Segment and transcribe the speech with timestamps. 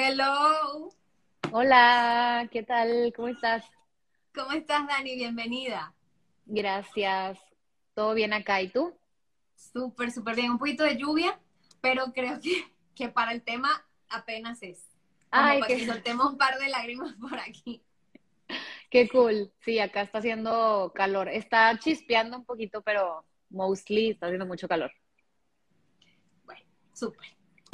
[0.00, 0.90] Hello.
[1.50, 3.12] Hola, ¿qué tal?
[3.16, 3.64] ¿Cómo estás?
[4.32, 5.16] ¿Cómo estás, Dani?
[5.16, 5.92] Bienvenida.
[6.46, 7.36] Gracias.
[7.94, 8.62] ¿Todo bien acá?
[8.62, 8.96] ¿Y tú?
[9.56, 10.52] Súper, súper bien.
[10.52, 11.40] Un poquito de lluvia,
[11.80, 12.64] pero creo que,
[12.94, 13.70] que para el tema
[14.08, 14.86] apenas es.
[15.30, 17.82] Como Ay, para que soltemos un par de lágrimas por aquí.
[18.90, 19.52] Qué cool.
[19.64, 21.28] Sí, acá está haciendo calor.
[21.28, 24.92] Está chispeando un poquito, pero mostly está haciendo mucho calor.
[26.44, 26.62] Bueno,
[26.94, 27.26] súper.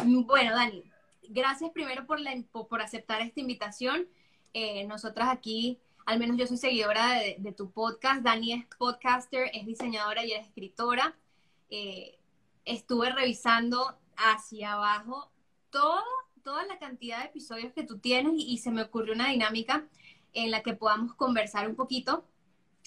[0.02, 0.93] Bueno, Dani,
[1.30, 2.18] gracias primero por,
[2.68, 4.08] por aceptar esta invitación.
[4.52, 8.22] Eh, nosotras aquí, al menos yo soy seguidora de, de tu podcast.
[8.22, 11.16] Dani es podcaster, es diseñadora y es escritora.
[11.70, 12.18] Eh,
[12.64, 15.30] estuve revisando hacia abajo
[15.70, 19.88] toda la cantidad de episodios que tú tienes y, y se me ocurrió una dinámica
[20.34, 22.24] en la que podamos conversar un poquito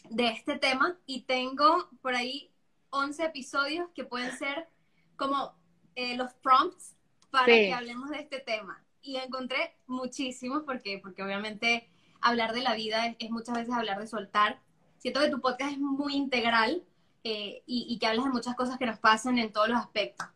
[0.10, 0.98] de este tema.
[1.06, 2.52] Y tengo por ahí
[2.92, 4.68] 11 episodios que pueden ser
[5.16, 5.56] como
[5.96, 6.96] eh, los prompts
[7.30, 7.52] para Sí.
[7.52, 8.84] que hablemos de este tema.
[9.02, 11.90] Y encontré muchísimos porque, porque obviamente
[12.22, 14.60] hablar de la vida es, es muchas veces hablar de soltar.
[14.98, 16.84] Siento que tu podcast es muy integral
[17.24, 20.28] eh, y, y que hablas de muchas cosas que nos pasan en todos los aspectos.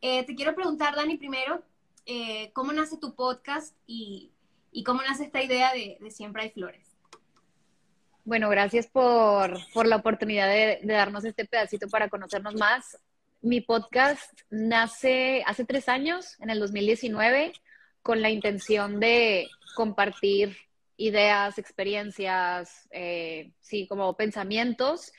[0.00, 1.62] Eh, te quiero preguntar, Dani, primero,
[2.06, 4.32] eh, ¿cómo nace tu podcast y,
[4.72, 6.96] y cómo nace esta idea de, de Siempre hay flores?
[8.24, 12.98] Bueno, gracias por, por la oportunidad de, de darnos este pedacito para conocernos más.
[13.40, 17.52] Mi podcast nace hace tres años, en el 2019,
[18.02, 20.56] con la intención de compartir
[20.96, 25.12] ideas, experiencias, eh, sí, como pensamientos.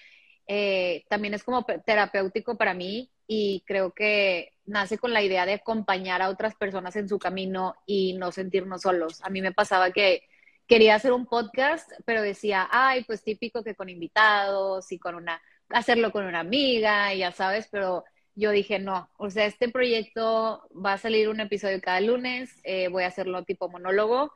[0.48, 5.54] Eh, también es como terapéutico para mí y creo que nace con la idea de
[5.54, 9.22] acompañar a otras personas en su camino y no sentirnos solos.
[9.24, 10.24] A mí me pasaba que
[10.68, 15.42] quería hacer un podcast, pero decía, ay, pues típico que con invitados y con una,
[15.70, 20.94] hacerlo con una amiga, ya sabes, pero yo dije, no, o sea, este proyecto va
[20.94, 24.32] a salir un episodio cada lunes, eh, voy a hacerlo tipo monólogo,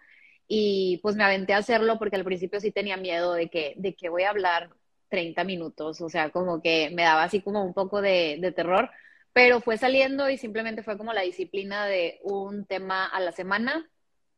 [0.47, 3.95] y pues me aventé a hacerlo porque al principio sí tenía miedo de que, de
[3.95, 4.69] que voy a hablar
[5.09, 8.89] 30 minutos, o sea, como que me daba así como un poco de terror,
[9.33, 13.89] pero fue saliendo y simplemente fue como la disciplina de un tema a la semana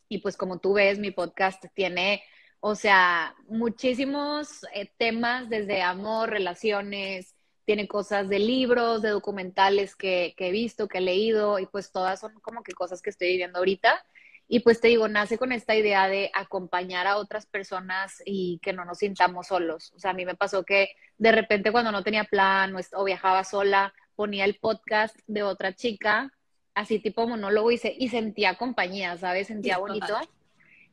[0.07, 2.23] y pues como tú ves, mi podcast tiene,
[2.67, 10.33] o sea, muchísimos eh, temas desde amor, relaciones, tiene cosas de libros, de documentales que,
[10.35, 13.27] que he visto, que he leído, y pues todas son como que cosas que estoy
[13.27, 14.03] viviendo ahorita.
[14.47, 18.73] Y pues te digo, nace con esta idea de acompañar a otras personas y que
[18.73, 19.93] no nos sintamos solos.
[19.95, 20.89] O sea, a mí me pasó que
[21.19, 26.33] de repente cuando no tenía plan o, viajaba sola, ponía el podcast de otra chica,
[26.73, 29.45] así tipo monólogo y, se, y sentía compañía, ¿sabes?
[29.45, 30.17] Sentía bonito.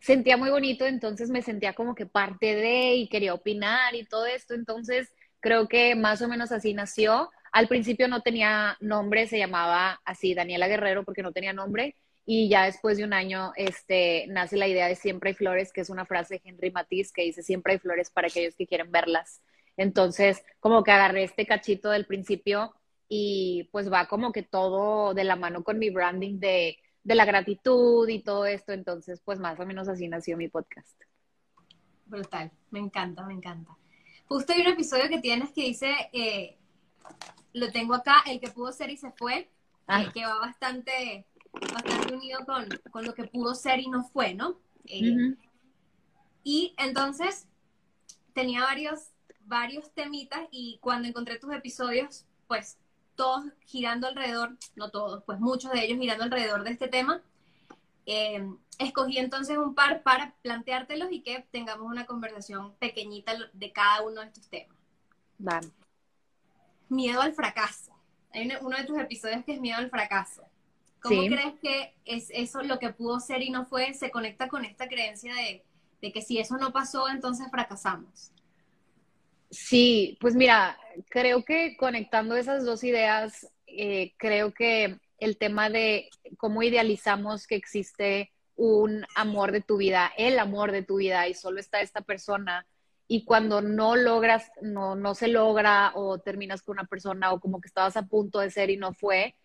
[0.02, 4.26] Sentía muy bonito, entonces me sentía como que parte de y quería opinar y todo
[4.26, 4.52] esto.
[4.52, 7.30] Entonces creo que más o menos así nació.
[7.52, 11.94] Al principio no tenía nombre, se llamaba así Daniela Guerrero porque no tenía nombre.
[12.26, 15.82] Y ya después de un año este, nace la idea de Siempre hay flores, que
[15.82, 18.90] es una frase de Henry Matisse que dice Siempre hay flores para aquellos que quieren
[18.90, 19.40] verlas.
[19.76, 22.74] Entonces, como que agarré este cachito del principio
[23.08, 27.24] y pues va como que todo de la mano con mi branding de, de la
[27.24, 28.72] gratitud y todo esto.
[28.72, 31.00] Entonces, pues más o menos así nació mi podcast.
[32.06, 33.76] Brutal, me encanta, me encanta.
[34.28, 36.56] Justo hay un episodio que tienes que dice, eh,
[37.52, 39.48] lo tengo acá, el que pudo ser y se fue, eh,
[39.86, 40.10] Ah.
[40.12, 44.58] que va bastante, bastante unido con, con lo que pudo ser y no fue, ¿no?
[44.86, 45.34] Eh.
[46.44, 47.46] Y entonces
[48.32, 52.78] tenía varios, varios temitas y cuando encontré tus episodios, pues
[53.16, 57.22] todos girando alrededor, no todos, pues muchos de ellos girando alrededor de este tema,
[58.06, 58.44] eh,
[58.78, 64.20] escogí entonces un par para planteártelos y que tengamos una conversación pequeñita de cada uno
[64.20, 64.76] de estos temas.
[65.46, 65.60] Va.
[66.88, 67.92] Miedo al fracaso.
[68.32, 70.42] Hay uno- uno de tus episodios que es miedo al fracaso.
[71.00, 71.28] ¿Cómo Sí.
[71.28, 74.88] crees que es eso lo que pudo ser y no fue se conecta con esta
[74.88, 75.64] creencia de,
[76.00, 78.30] de que si eso no pasó, entonces fracasamos?
[79.52, 80.78] Sí, pues mira,
[81.10, 86.08] creo que conectando esas dos ideas, eh, creo que el tema de
[86.38, 91.34] cómo idealizamos que existe un amor de tu vida, el amor de tu vida y
[91.34, 92.66] solo está esta persona
[93.06, 97.60] y cuando no logras, no, no se logra o terminas con una persona o como
[97.60, 99.36] que estabas a punto de ser y no fue,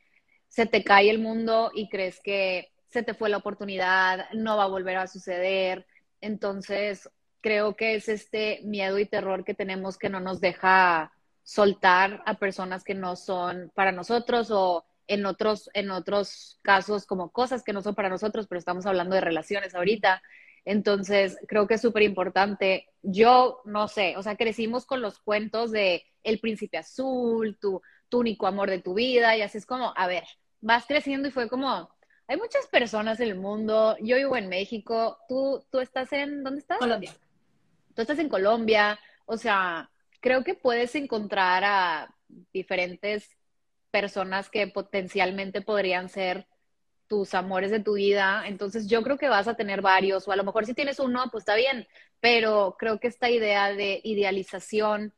[0.48, 4.64] se te cae el mundo y crees que se te fue la oportunidad, no va
[4.66, 5.86] a volver a suceder.
[6.22, 7.10] Entonces,
[7.42, 11.12] creo que es este miedo y terror que tenemos que no nos deja
[11.44, 17.32] soltar a personas que no son para nosotros o en otros, en otros casos como
[17.32, 20.22] cosas que no son para nosotros, pero estamos hablando de relaciones ahorita.
[20.66, 22.88] Entonces, creo que es súper importante.
[23.02, 28.20] Yo, no sé, o sea, crecimos con los cuentos de El Príncipe Azul, tu, tu
[28.20, 30.26] único amor de tu vida, y así es como, a ver,
[30.60, 31.90] vas creciendo y fue como,
[32.28, 36.60] hay muchas personas en el mundo, yo vivo en México, tú, tú estás en, ¿dónde
[36.60, 36.80] estás?
[36.80, 37.14] Colombia.
[37.98, 39.90] Tú estás en Colombia, o sea,
[40.20, 42.16] creo que puedes encontrar a
[42.54, 43.36] diferentes
[43.90, 46.48] personas que potencialmente podrían ser
[47.08, 48.44] tus amores de tu vida.
[48.46, 51.24] Entonces yo creo que vas a tener varios, o a lo mejor si tienes uno,
[51.32, 51.88] pues está bien,
[52.20, 55.16] pero creo que esta idea de idealización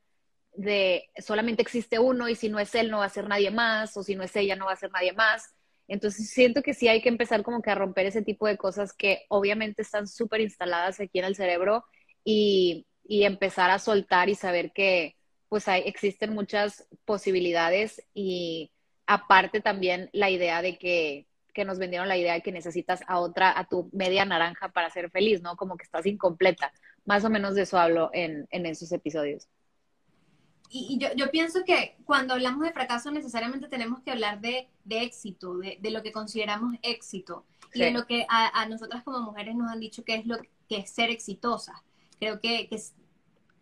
[0.54, 3.98] de solamente existe uno y si no es él no va a ser nadie más,
[3.98, 5.54] o si no es ella no va a ser nadie más.
[5.90, 8.94] Entonces siento que sí hay que empezar como que a romper ese tipo de cosas
[8.94, 11.84] que obviamente están súper instaladas aquí en el cerebro
[12.24, 15.16] y, y, empezar a soltar y saber que
[15.48, 18.72] pues hay, existen muchas posibilidades y
[19.08, 23.20] aparte también la idea de que que nos vendieron la idea de que necesitas a
[23.20, 25.58] otra, a tu media naranja para ser feliz, ¿no?
[25.58, 26.72] Como que estás incompleta.
[27.06, 29.50] Más o menos de eso hablo en, en esos episodios.
[30.70, 35.02] Y, yo, yo, pienso que cuando hablamos de fracaso necesariamente tenemos que hablar de, de
[35.02, 39.20] éxito, de, de, lo que consideramos éxito y de lo que a, a, nosotras como
[39.20, 41.84] mujeres nos han dicho que es lo que es ser exitosa.
[42.20, 42.94] Creo que, que es,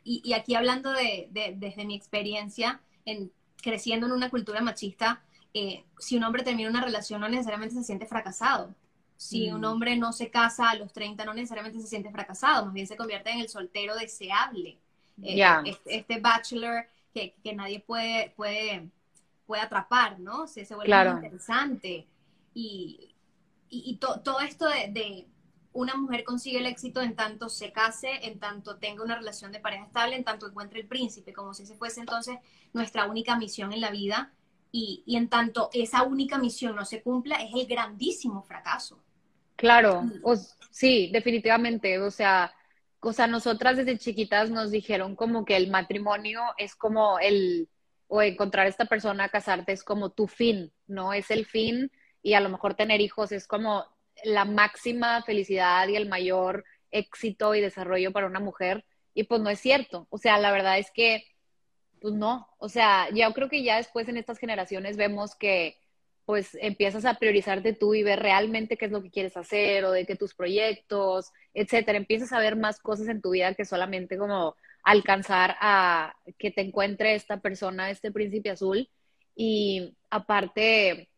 [0.03, 3.31] y, y, aquí hablando de, desde mi experiencia en
[3.61, 5.21] creciendo en una cultura machista,
[5.53, 8.73] eh, si un hombre termina una relación no necesariamente se siente fracasado.
[9.17, 9.65] Si un mm.
[9.65, 12.95] hombre no se casa a los 30 no necesariamente se siente fracasado, más bien se
[12.95, 14.77] convierte en el soltero deseable.
[15.23, 18.87] Eh, este, este, bachelor que, que, nadie puede, puede,
[19.47, 20.47] puede atrapar, ¿no?
[20.47, 22.05] Se, se vuelve muy interesante.
[22.53, 23.15] Y,
[23.69, 25.27] y, todo esto de, de,
[25.77, 29.59] una mujer consigue el éxito en tanto se case, en tanto tenga una relación de
[29.59, 32.39] pareja estable, en tanto encuentre el príncipe, como si ese fuese entonces
[32.73, 34.33] nuestra única misión en la vida
[34.71, 39.03] y, en tanto esa única misión no se cumpla, es el grandísimo fracaso.
[39.55, 40.03] Claro,
[40.71, 41.99] sí, definitivamente.
[41.99, 42.51] O sea,
[42.99, 47.69] o sea, nosotras desde chiquitas nos dijeron como que el matrimonio es como el,
[48.07, 51.13] o encontrar esta persona, casarte es como tu fin, ¿no?
[51.13, 51.91] Es el fin
[52.23, 53.85] y a lo mejor tener hijos es como
[54.23, 58.85] la máxima felicidad y el mayor éxito y desarrollo para una mujer.
[59.13, 60.07] Y pues no es cierto.
[60.09, 61.23] O sea, la verdad es que
[61.99, 65.77] pues no, o sea, yo creo que ya después en estas generaciones vemos que
[66.25, 69.91] pues empiezas a priorizarte tú y ver realmente qué es lo que quieres hacer o
[69.91, 71.97] de qué tus proyectos, etcétera.
[71.97, 76.61] Empiezas a ver más cosas en tu vida que solamente como alcanzar a que te
[76.61, 78.89] encuentre esta persona, este príncipe azul.
[79.35, 81.09] Y aparte,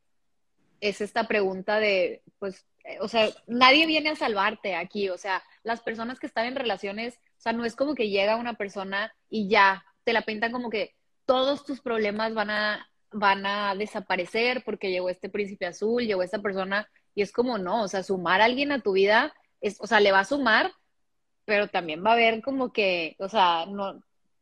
[0.80, 2.66] es esta pregunta de, pues,
[3.02, 5.10] o sea, nadie viene a salvarte aquí.
[5.10, 8.36] O sea, las personas que están en relaciones, o sea, no es como que llega
[8.36, 10.96] una persona y ya, te la pintan como que
[11.26, 16.42] todos tus problemas van a, van a desaparecer porque llegó este príncipe azul, llegó esta
[16.42, 19.88] persona, y es como no, o sea, sumar a alguien a tu vida, es, o
[19.88, 20.72] sea, le va a sumar,
[21.46, 24.02] pero también va a haber como que, o sea, no,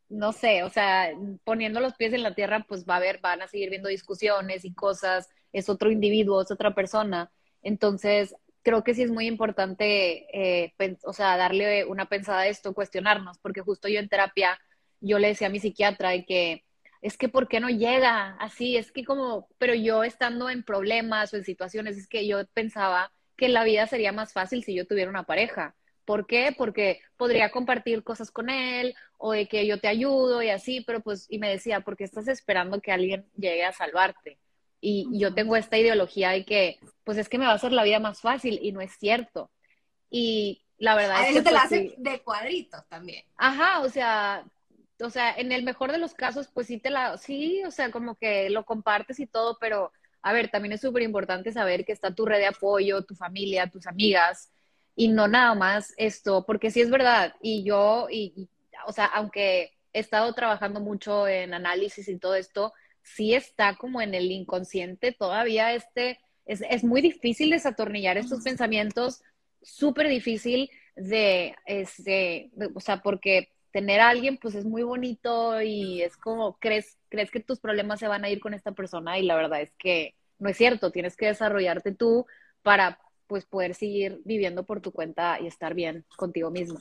[0.10, 1.12] no sé, o sea,
[1.44, 4.66] poniendo los pies en la tierra, pues va a haber, van a seguir viendo discusiones
[4.66, 7.32] y cosas, es otro individuo, es otra persona.
[7.62, 10.74] Entonces, creo que sí es muy importante, eh,
[11.04, 14.60] o sea, darle una pensada a esto, cuestionarnos, porque justo yo en terapia
[15.00, 16.64] yo le decía a mi psiquiatra de que
[17.02, 18.76] es que ¿por qué no llega así?
[18.78, 23.12] Es que como, pero yo estando en problemas o en situaciones, es que yo pensaba
[23.38, 25.76] que la vida sería más fácil si yo tuviera una pareja.
[26.06, 26.54] ¿Por qué?
[26.58, 31.02] Porque podría compartir cosas con él o de que yo te ayudo y así, pero
[31.02, 34.40] pues, y me decía, ¿por qué estás esperando que alguien llegue a salvarte?
[34.80, 37.84] Y yo tengo esta ideología de que, pues es que me va a hacer la
[37.84, 39.50] vida más fácil y no es cierto.
[40.10, 41.42] Y la verdad es que...
[41.42, 43.26] te la pues, hace de cuadritos también.
[43.38, 44.46] Ajá, o sea,
[45.02, 47.92] o sea, en el mejor de los casos, pues sí te la, sí, o sea,
[47.92, 49.92] como que lo compartes y todo, pero
[50.22, 53.70] a ver, también es súper importante saber que está tu red de apoyo, tu familia,
[53.70, 54.52] tus amigas,
[54.96, 58.50] y no nada más esto, porque sí es verdad, y yo, y,
[58.88, 62.74] o sea, aunque he estado trabajando mucho en análisis y todo esto,
[63.16, 69.22] sí está como en el inconsciente todavía este, es, es muy difícil desatornillar estos pensamientos,
[69.62, 76.02] súper difícil de, este, o sea, porque tener a alguien, pues es muy bonito y
[76.02, 79.24] es como, crees, crees que tus problemas se van a ir con esta persona y
[79.24, 82.26] la verdad es que no es cierto, tienes que desarrollarte tú
[82.64, 86.80] para pues poder seguir viviendo por tu cuenta y estar bien contigo mismo.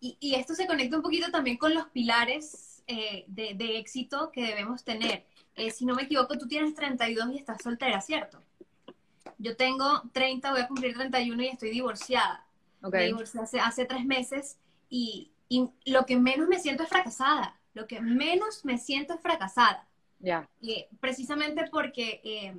[0.00, 4.30] Y, y esto se conecta un poquito también con los pilares eh, de, de, éxito
[4.32, 5.24] que debemos tener.
[5.56, 8.42] Eh, si no me equivoco, tú tienes 32 y estás soltera, ¿cierto?
[9.38, 12.46] Yo tengo 30, voy a cumplir 31 y estoy divorciada.
[12.80, 14.58] Me divorcié hace, hace tres meses
[14.88, 17.58] y, y, lo que menos me siento es fracasada.
[17.74, 19.86] Lo que menos me siento es fracasada.
[20.18, 20.48] Ya.
[21.00, 22.54] precisamente porque, eh,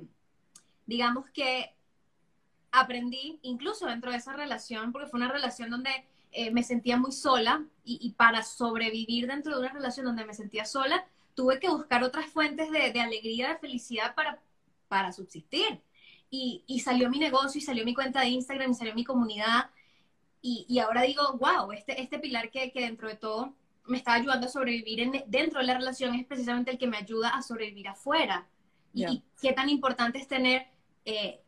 [0.84, 1.74] digamos que
[2.72, 7.12] aprendí, incluso dentro de esa relación, porque fue una relación donde eh, me sentía muy
[7.12, 11.68] sola y, y, para sobrevivir dentro de una relación donde me sentía sola, tuve que
[11.68, 14.40] buscar otras fuentes de, de alegría, de felicidad para,
[14.88, 15.80] para subsistir.
[16.30, 19.70] Y, y, salió mi negocio y salió mi cuenta de Instagram y salió mi comunidad.
[20.42, 23.54] Y, y ahora digo, wow, este, este pilar que, que, dentro de todo
[23.86, 26.96] me está ayudando a sobrevivir en, dentro de la relación es precisamente el que me
[26.96, 28.48] ayuda a sobrevivir afuera.
[28.92, 30.66] Y, y qué tan importante es tener
[31.04, 31.40] eh,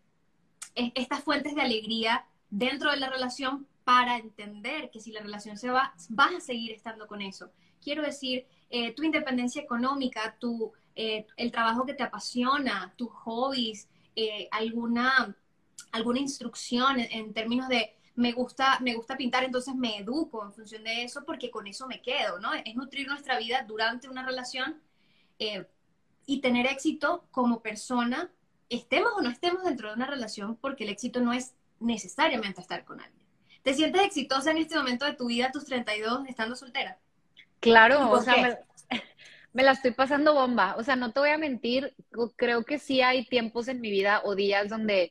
[0.75, 5.71] estas fuentes de alegría dentro de la relación para entender que si la relación se
[5.71, 7.53] va, vas a seguir estando con eso.
[7.81, 13.89] Quiero decir, eh, tu independencia económica, tu, eh, el trabajo que te apasiona, tus hobbies,
[14.17, 15.37] eh, alguna,
[15.93, 20.83] alguna instrucción en, términos de me gusta, me gusta pintar, entonces me educo en función
[20.83, 22.55] de eso porque con eso me quedo, ¿no?
[22.55, 24.83] Es nutrir nuestra vida durante una relación
[26.27, 28.33] y tener éxito como persona
[28.69, 32.85] estemos o no estemos dentro de una relación, porque el éxito no es necesariamente estar
[32.85, 33.26] con alguien.
[33.67, 37.01] ¿Te sientes exitosa en este momento de tu vida, tus 32, estando soltera?
[37.59, 38.57] Claro, o sea, me,
[39.53, 40.77] me, la estoy pasando bomba.
[40.79, 41.93] O sea, no te voy a mentir,
[42.37, 45.11] creo que sí hay tiempos en mi vida o días donde,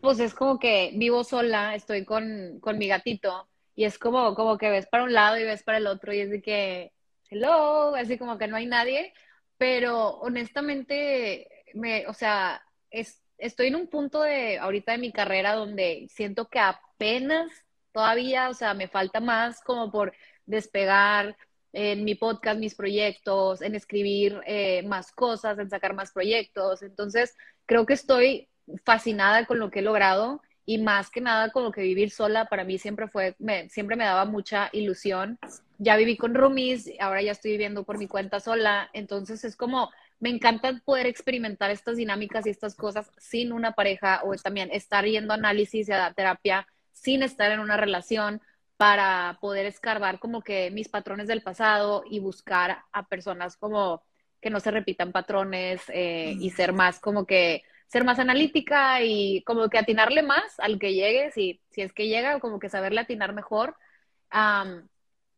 [0.00, 4.56] pues es como que vivo sola, estoy con, con mi gatito y es como, como
[4.56, 6.92] que ves para un lado y ves para el otro y es de que,
[7.28, 9.12] hello, así como que no hay nadie.
[9.58, 15.54] Pero honestamente, me, o sea, es, estoy en un punto de ahorita de mi carrera
[15.54, 17.50] donde siento que apenas
[17.92, 20.12] todavía, o sea, me falta más como por
[20.46, 21.36] despegar
[21.72, 26.82] en mi podcast, mis proyectos, en escribir eh, más cosas, en sacar más proyectos.
[26.82, 28.48] Entonces, creo que estoy
[28.84, 32.46] fascinada con lo que he logrado y más que nada con lo que vivir sola
[32.46, 35.38] para mí siempre fue, me, siempre me daba mucha ilusión.
[35.78, 39.90] Ya viví con roomies, ahora ya estoy viviendo por mi cuenta sola, entonces es como
[40.20, 45.06] me encanta poder experimentar estas dinámicas y estas cosas sin una pareja o también estar
[45.06, 48.40] yendo a análisis y a terapia sin estar en una relación
[48.76, 54.02] para poder escarbar como que mis patrones del pasado y buscar a personas como
[54.40, 59.42] que no se repitan patrones eh, y ser más como que ser más analítica y
[59.42, 63.00] como que atinarle más al que llegue, si, si es que llega, como que saberle
[63.00, 63.76] atinar mejor.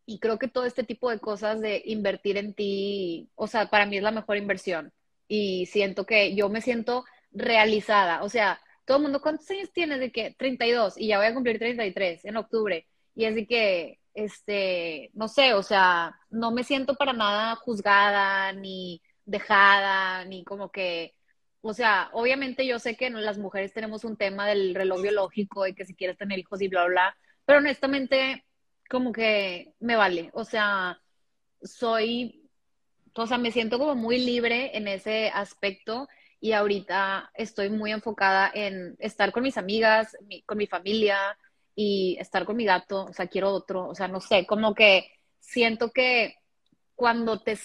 [0.05, 3.87] Y creo que todo este tipo de cosas de invertir en ti, o sea, para
[3.87, 4.93] mí es la mejor inversión.
[5.29, 8.23] Y siento que yo me siento realizada.
[8.23, 10.01] O sea, todo el mundo, ¿cuántos años tienes?
[10.01, 12.87] De que 32 y ya voy a cumplir 33 en octubre.
[13.15, 18.53] Y es de que, este, no sé, o sea, no me siento para nada juzgada,
[18.53, 21.15] ni dejada, ni como que,
[21.61, 25.75] o sea, obviamente yo sé que las mujeres tenemos un tema del reloj biológico y
[25.75, 28.45] que si quieres tener hijos y bla, bla, bla, pero honestamente
[28.91, 30.31] como que me vale.
[30.35, 31.01] O sea,
[31.63, 32.51] soy,
[33.15, 36.09] o sea, me siento como muy libre en ese aspecto
[36.43, 41.39] y ahorita estoy muy enfocada en estar con mis amigas, con mi familia
[41.77, 43.05] y estar con mi gato.
[43.05, 43.89] O sea, quiero otro.
[43.89, 45.09] O sea, no sé, como que
[45.39, 46.35] siento que
[46.97, 47.57] cuando te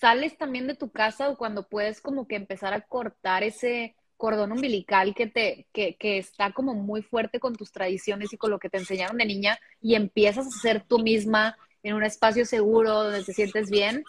[0.00, 4.50] sales también de tu casa o cuando puedes como que empezar a cortar ese cordón
[4.50, 8.58] umbilical que, te, que, que, está como muy fuerte con tus tradiciones y con lo
[8.58, 13.04] que te enseñaron de niña y empiezas a ser tú misma en un espacio seguro
[13.04, 14.02] donde te sientes bien,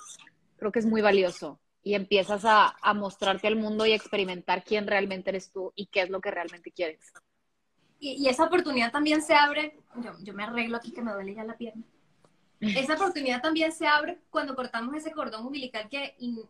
[0.57, 1.59] creo que es muy valioso.
[1.85, 6.01] Y empiezas a, a mostrarte al mundo y experimentar quién realmente eres tú y qué
[6.01, 6.99] es lo que realmente quieres.
[7.99, 11.33] Y, y esa oportunidad también se abre, yo, yo, me arreglo aquí que me duele
[11.33, 11.83] ya la pierna.
[12.59, 16.41] Esa oportunidad también se abre cuando cortamos ese cordón umbilical que in,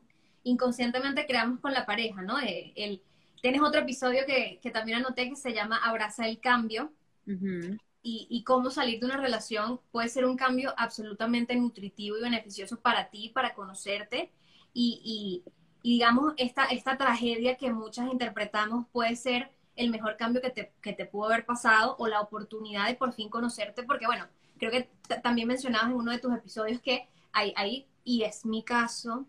[0.43, 2.39] inconscientemente creamos con la pareja, ¿no?
[2.39, 3.01] El, el
[3.45, 6.91] Tienes otro episodio que, que, también anoté que se llama Abraza el cambio.
[7.27, 12.79] Y, y, cómo salir de una relación puede ser un cambio absolutamente nutritivo y beneficioso
[12.79, 14.31] para ti, para conocerte.
[14.75, 15.51] Y, y,
[15.81, 20.73] y, digamos, esta, esta tragedia que muchas interpretamos puede ser el mejor cambio que te,
[20.81, 24.27] que te pudo haber pasado o la oportunidad de por fin conocerte, porque bueno,
[24.57, 24.89] creo que
[25.23, 29.25] también mencionabas en uno de tus episodios que hay, hay, y es mi caso,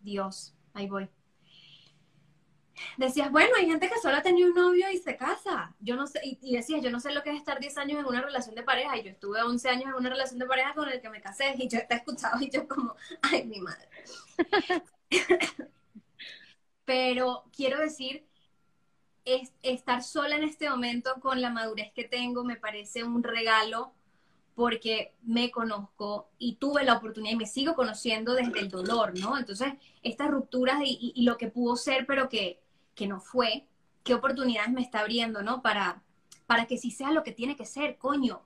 [0.00, 1.08] Dios, ahí voy
[2.96, 5.74] decías, bueno, hay gente que solo ha tenido un novio y se casa.
[5.80, 8.00] Yo no sé, y, y, decías, yo no sé lo que es estar 10 años
[8.00, 8.96] en una relación de pareja.
[8.96, 11.54] Y yo estuve 11 años en una relación de pareja con el que me casé.
[11.58, 13.88] Y yo te he escuchado y yo como, ay, mi madre.
[16.84, 18.24] Pero quiero decir,
[19.24, 23.92] es, estar sola en este momento con la madurez que tengo me parece un regalo
[24.54, 29.38] porque me conozco y tuve la oportunidad y me sigo conociendo desde el dolor, ¿no?
[29.38, 32.58] Entonces, estas rupturas y, y, y lo que pudo ser, pero que,
[32.98, 33.64] que no fue,
[34.02, 35.62] qué oportunidades me está abriendo, ¿no?
[35.62, 36.02] Para,
[36.46, 38.42] para que sí sea lo que tiene que ser, coño,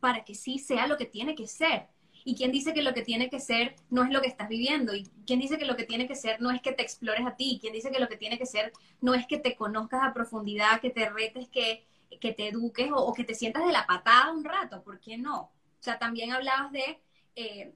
[0.00, 1.88] para que sí sea lo que tiene que ser.
[2.24, 4.94] ¿Y quién dice que lo que tiene que ser no es lo que estás viviendo?
[4.94, 7.34] ¿Y quién dice que lo que tiene que ser no es que te explores a
[7.34, 7.58] ti?
[7.60, 10.80] ¿Quién dice que lo que tiene que ser no es que te conozcas a profundidad,
[10.80, 11.84] que te retes, que,
[12.20, 14.82] que te eduques o, que te sientas de la patada un rato?
[14.82, 15.40] ¿Por qué no?
[15.40, 17.00] O sea, también hablabas de...
[17.34, 17.74] Eh,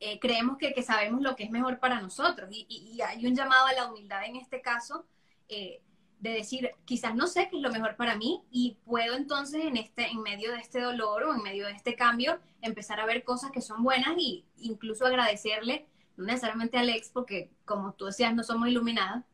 [0.00, 3.36] eh, creemos que, que, sabemos lo que es mejor para nosotros y, y, hay un
[3.36, 5.06] llamado a la humildad en este caso
[5.52, 5.82] eh,
[6.22, 9.76] de decir, quizás no sé qué es lo mejor para mí y puedo entonces en,
[9.76, 13.24] este, en medio de este dolor o en medio de este cambio empezar a ver
[13.24, 15.84] cosas que son buenas y incluso agradecerle,
[16.16, 19.24] no necesariamente a Alex, porque como tú decías, no somos iluminadas,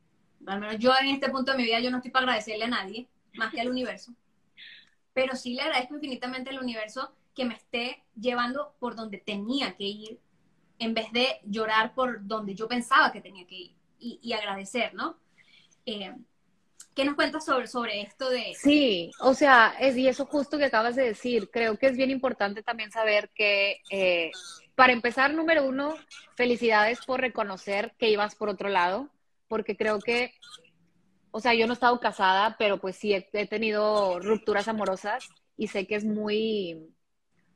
[0.47, 2.69] al menos yo en este punto de mi vida yo no estoy para agradecerle a
[2.69, 4.15] nadie, más que al universo,
[5.13, 9.85] pero sí le agradezco infinitamente al universo que me esté llevando por donde tenía que
[9.85, 10.21] ir,
[10.79, 14.95] en vez de llorar por donde yo pensaba que tenía que ir y, y agradecer,
[14.95, 15.19] ¿no?
[15.89, 16.15] Eh,
[16.95, 18.55] ¿Qué nos cuentas sobre, sobre esto de...?
[18.59, 22.11] Sí, o sea, es, y eso justo que acabas de decir, creo que es bien
[22.11, 24.33] importante también saber que, eh,
[24.75, 25.95] para empezar, número uno,
[26.35, 29.09] felicidades por reconocer que ibas por otro lado,
[29.47, 30.35] porque creo que,
[31.31, 35.29] o sea, yo no he estado casada, pero pues sí he, he tenido rupturas amorosas
[35.57, 36.93] y sé que es muy,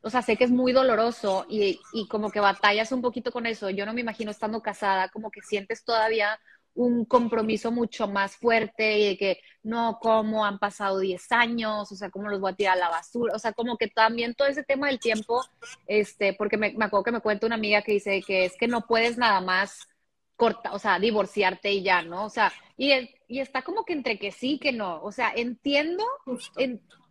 [0.01, 3.45] o sea, sé que es muy doloroso y, y, como que batallas un poquito con
[3.45, 3.69] eso.
[3.69, 6.39] Yo no me imagino estando casada, como que sientes todavía
[6.75, 11.95] un compromiso mucho más fuerte y de que no, como han pasado 10 años, o
[11.95, 14.47] sea, cómo los voy a tirar a la basura, o sea, como que también todo
[14.47, 15.43] ese tema del tiempo,
[15.87, 18.67] este, porque me, me acuerdo que me cuenta una amiga que dice que es que
[18.67, 19.87] no puedes nada más
[20.35, 22.25] corta, o sea, divorciarte y ya, ¿no?
[22.25, 22.91] O sea, y,
[23.27, 26.03] y está como que entre que sí, que no, o sea, entiendo,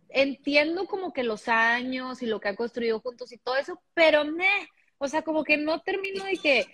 [0.09, 4.25] entiendo como que los años y lo que han construido juntos y todo eso, pero
[4.25, 4.49] me,
[4.97, 6.65] o sea, como que no termino de que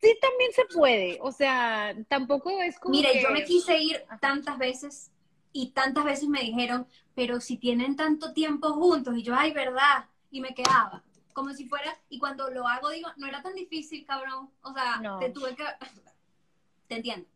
[0.00, 4.58] sí también se puede, o sea, tampoco es como Mire, yo me quise ir tantas
[4.58, 5.10] veces
[5.52, 10.06] y tantas veces me dijeron, pero si tienen tanto tiempo juntos, y yo, ay, verdad,
[10.30, 11.02] y me quedaba,
[11.32, 15.18] como si fuera, y cuando lo hago digo, no era tan difícil, cabrón, o sea,
[15.18, 15.64] te tuve que,
[16.86, 17.28] te entiendo.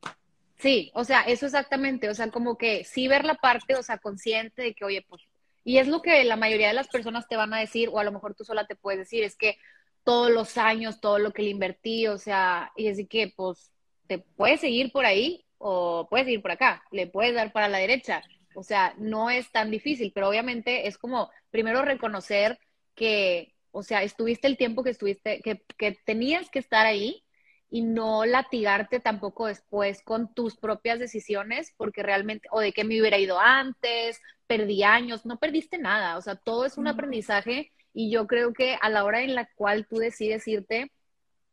[0.56, 3.98] Sí, o sea, eso exactamente, o sea, como que sí ver la parte, o sea,
[3.98, 5.22] consciente de que, oye, pues,
[5.64, 8.04] y es lo que la mayoría de las personas te van a decir, o a
[8.04, 9.58] lo mejor tú sola te puedes decir, es que,
[10.04, 13.72] todos los años, todo lo que le invertí, o sea, y así que pues
[14.06, 17.78] te puedes seguir por ahí o puedes ir por acá, le puedes dar para la
[17.78, 18.22] derecha,
[18.54, 22.58] o sea, no es tan difícil, pero obviamente es como primero reconocer
[22.94, 27.24] que, o sea, estuviste el tiempo que estuviste, que, que tenías que estar ahí
[27.70, 33.00] y no latigarte tampoco después con tus propias decisiones, porque realmente, o de que me
[33.00, 38.10] hubiera ido antes, perdí años, no perdiste nada, o sea, todo es un aprendizaje y
[38.10, 40.90] yo creo que a la hora en la cual tú decides irte,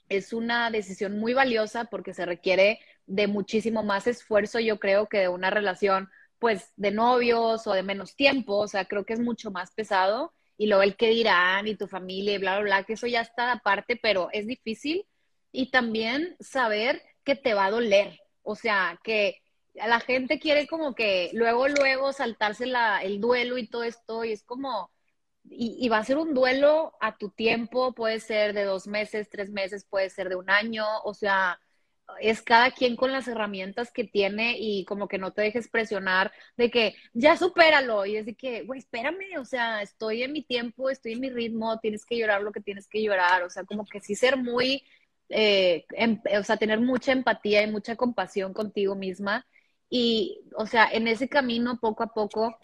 [0.09, 5.19] es una decisión muy valiosa porque se requiere de muchísimo más esfuerzo, yo creo, que
[5.19, 8.57] de una relación, pues, de novios o de menos tiempo.
[8.57, 10.33] O sea, creo que es mucho más pesado.
[10.57, 13.21] Y luego el que dirán y tu familia y bla, bla, bla, que eso ya
[13.21, 15.05] está aparte, pero es difícil.
[15.51, 18.19] Y también saber que te va a doler.
[18.43, 19.41] O sea, que
[19.73, 24.25] la gente quiere como que luego, luego saltarse la, el duelo y todo esto.
[24.25, 24.91] Y es como,
[25.43, 29.49] y, va a ser un duelo a tu tiempo, puede ser de dos meses, tres
[29.51, 31.59] meses, puede ser de un año, o sea,
[32.19, 36.31] es cada quien con las herramientas que tiene y como que no te dejes presionar
[36.57, 40.43] de que ya supéralo y es de que, güey, espérame, o sea, estoy en mi
[40.43, 43.63] tiempo, estoy en mi ritmo, tienes que llorar lo que tienes que llorar, o sea,
[43.63, 44.83] como que sí ser muy,
[45.29, 49.45] eh, em, o sea, tener mucha empatía y mucha compasión contigo misma
[49.89, 52.57] y, o sea, en ese camino poco a poco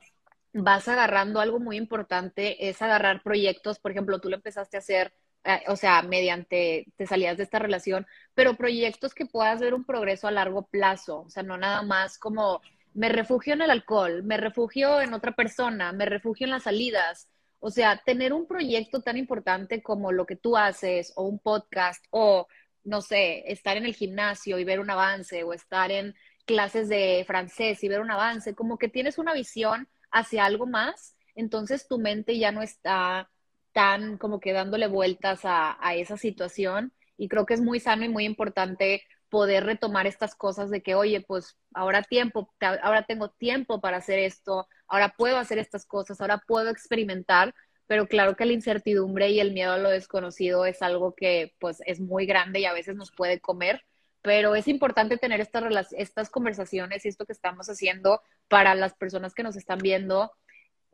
[0.54, 5.14] vas agarrando algo muy importante, es agarrar proyectos, por ejemplo, tú lo empezaste a hacer,
[5.44, 9.86] eh, o sea, mediante, te salías de esta relación, pero proyectos que puedas ver un
[9.86, 12.62] progreso a largo plazo, o sea, no nada más como
[12.98, 17.30] me refugio en el alcohol, me refugio en otra persona, me refugio en las salidas.
[17.60, 22.04] O sea, tener un proyecto tan importante como lo que tú haces, o un podcast,
[22.10, 22.48] o
[22.84, 27.24] no sé, estar en el gimnasio y ver un avance, o estar en clases de
[27.28, 32.00] francés y ver un avance, como que tienes una visión hacia algo más, entonces tu
[32.00, 33.30] mente ya no está
[33.72, 38.10] tan como que dándole vueltas a, esa situación y creo que es muy sano y
[38.10, 43.80] muy importante poder retomar estas cosas de que, oye, pues ahora tiempo, ahora tengo tiempo
[43.82, 47.54] para hacer esto, ahora puedo hacer estas cosas, ahora puedo experimentar,
[47.86, 51.82] pero claro que la incertidumbre y el miedo a lo desconocido es algo que pues
[51.86, 53.84] es muy grande y a veces nos puede comer,
[54.22, 59.34] pero es importante tener estas, estas conversaciones y esto que estamos haciendo para las personas
[59.34, 60.32] que nos están viendo,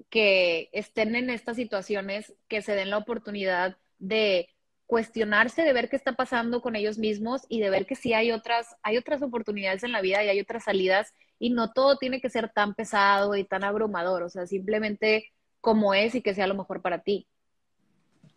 [0.10, 4.50] que estén en estas situaciones, que se den la oportunidad de
[4.86, 8.32] cuestionarse, de ver qué está pasando con ellos mismos y de ver que sí hay
[8.32, 12.22] otras, hay otras oportunidades en la vida y hay otras salidas y no todo tiene
[12.22, 15.32] que ser tan pesado y tan abrumador, o sea, simplemente
[15.62, 17.28] como es y que sea lo mejor para ti.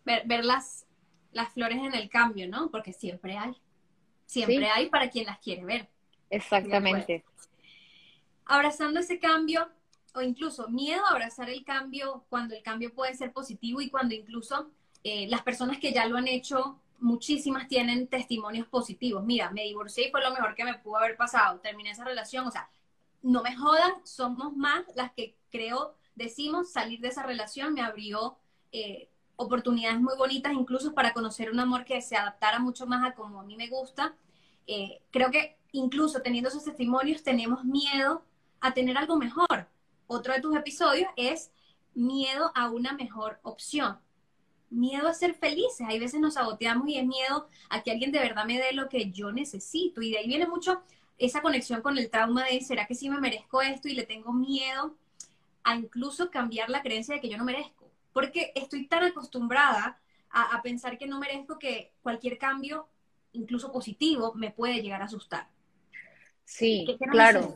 [0.05, 0.87] Ver, las,
[1.31, 2.71] las flores en el cambio, ¿no?
[2.71, 3.51] Porque siempre hay,
[4.27, 5.89] siempre hay para quien las quiere ver.
[6.29, 7.25] Exactamente.
[8.45, 9.67] Abrazando ese cambio,
[10.13, 14.13] o incluso miedo a abrazar el cambio cuando el cambio puede ser positivo y cuando
[14.13, 14.69] incluso
[15.03, 19.23] eh, las personas que ya lo han hecho, muchísimas tienen testimonios positivos.
[19.23, 22.47] Mira, me divorcié y fue lo mejor que me pudo haber pasado, terminé esa relación,
[22.47, 22.69] o sea,
[23.21, 28.37] no me jodan, somos más las que creo, decimos, salir de esa relación me abrió
[28.71, 33.13] eh, oportunidades muy bonitas, incluso para conocer un amor que se adaptara mucho más a
[33.15, 34.15] como a mí me gusta.
[34.65, 38.23] Eh, creo que incluso teniendo esos testimonios tenemos miedo
[38.59, 39.67] a tener algo mejor.
[40.07, 41.51] Otro de tus episodios es
[41.93, 43.99] miedo a una mejor opción.
[44.69, 45.87] Miedo a ser felices.
[45.87, 48.89] Hay veces nos saboteamos y es miedo a que alguien de verdad me dé lo
[48.89, 50.01] que yo necesito.
[50.01, 50.81] Y de ahí viene mucho
[51.17, 53.87] esa conexión con el trauma de, ¿será que sí me merezco esto?
[53.87, 54.95] Y le tengo miedo
[55.63, 57.76] a incluso cambiar la creencia de que yo no merezco.
[58.17, 59.99] Porque estoy tan acostumbrada
[60.31, 62.89] a, pensar que no merezco que cualquier cambio,
[63.33, 65.47] incluso positivo, me puede llegar a asustar.
[66.43, 67.53] Sí, claro.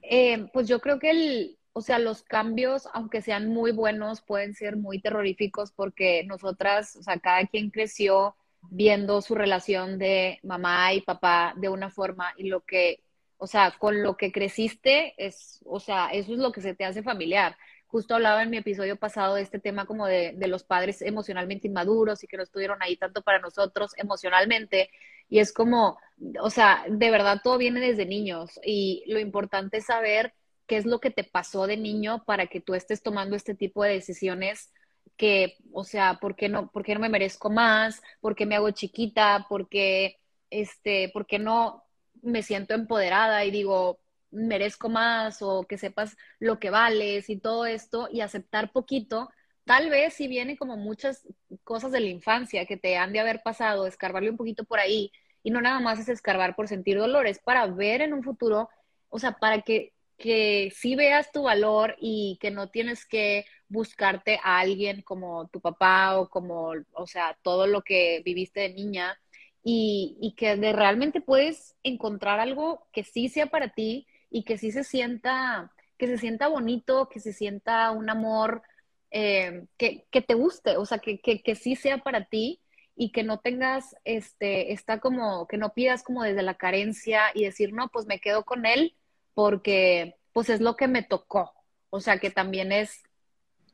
[0.00, 4.54] Eh, pues yo creo que el, o sea, los cambios, aunque sean muy buenos, pueden
[4.54, 8.36] ser muy terroríficos porque nosotras, o sea, cada quien creció
[8.70, 13.02] viendo su relación de mamá y papá de una forma y lo que,
[13.36, 16.84] o sea, con lo que creciste es, o sea, eso es lo que se te
[16.84, 17.56] hace familiar.
[17.92, 21.68] Justo hablaba en mi episodio pasado de este tema como de, de los padres emocionalmente
[21.68, 24.88] inmaduros y que no estuvieron ahí tanto para nosotros emocionalmente.
[25.28, 25.98] Y es como,
[26.40, 30.32] o sea, de verdad todo viene desde niños y lo importante es saber
[30.66, 33.84] qué es lo que te pasó de niño para que tú estés tomando este tipo
[33.84, 34.72] de decisiones
[35.18, 38.00] que, o sea, ¿por qué no, por qué no me merezco más?
[38.22, 39.44] ¿Por qué me hago chiquita?
[39.50, 41.84] ¿Por qué, este, por qué no
[42.22, 44.00] me siento empoderada y digo,
[44.32, 49.30] merezco más o que sepas lo que vales y todo esto y aceptar poquito?
[49.64, 51.26] Tal vez si viene como muchas
[51.64, 55.12] cosas de la infancia que te han de haber pasado, escarbarle un poquito por ahí
[55.42, 58.68] y no nada más es escarbar por sentir dolores, para ver en un futuro,
[59.08, 59.92] o sea, para que
[60.22, 65.60] que sí veas tu valor y que no tienes que buscarte a alguien como tu
[65.60, 69.18] papá o como, o sea, todo lo que viviste de niña
[69.64, 74.58] y, y que de realmente puedes encontrar algo que sí sea para ti y que
[74.58, 78.62] sí se sienta, que se sienta bonito, que se sienta un amor
[79.10, 82.60] eh, que, que, te guste, o sea, que, que, que sí sea para ti
[82.96, 87.44] y que no tengas, este, está como, que no pidas como desde la carencia y
[87.44, 88.96] decir, no, pues me quedo con él
[89.34, 91.52] porque pues es lo que me tocó.
[91.90, 93.02] O sea, que también es,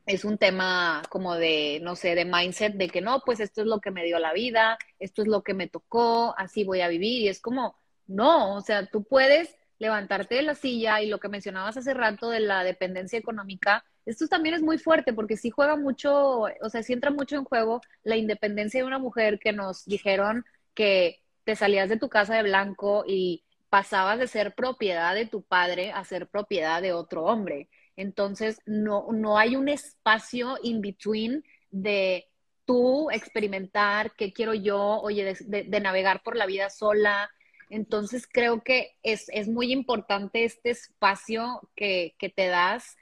[0.07, 3.69] es un tema como de, no sé, de mindset, de que no, pues esto es
[3.69, 6.89] lo que me dio la vida, esto es lo que me tocó, así voy a
[6.89, 7.23] vivir.
[7.23, 7.77] Y es como,
[8.09, 12.31] no, o sea, tú puedes levantarte de la silla y lo que mencionabas hace rato
[12.31, 16.83] de la dependencia económica, esto también es muy fuerte porque sí juega mucho, o sea,
[16.83, 21.57] sí entra mucho en juego la independencia de una mujer que nos dijeron que te
[21.57, 26.05] salías de tu casa de blanco y pasabas de ser propiedad de tu padre a
[26.05, 27.69] ser propiedad de otro hombre.
[27.97, 32.29] Entonces, no, no hay un espacio in between de
[32.65, 37.31] tú experimentar qué quiero yo, oye, de, navegar por la vida sola.
[37.71, 42.97] Entonces, creo que es, muy importante este espacio que, que te das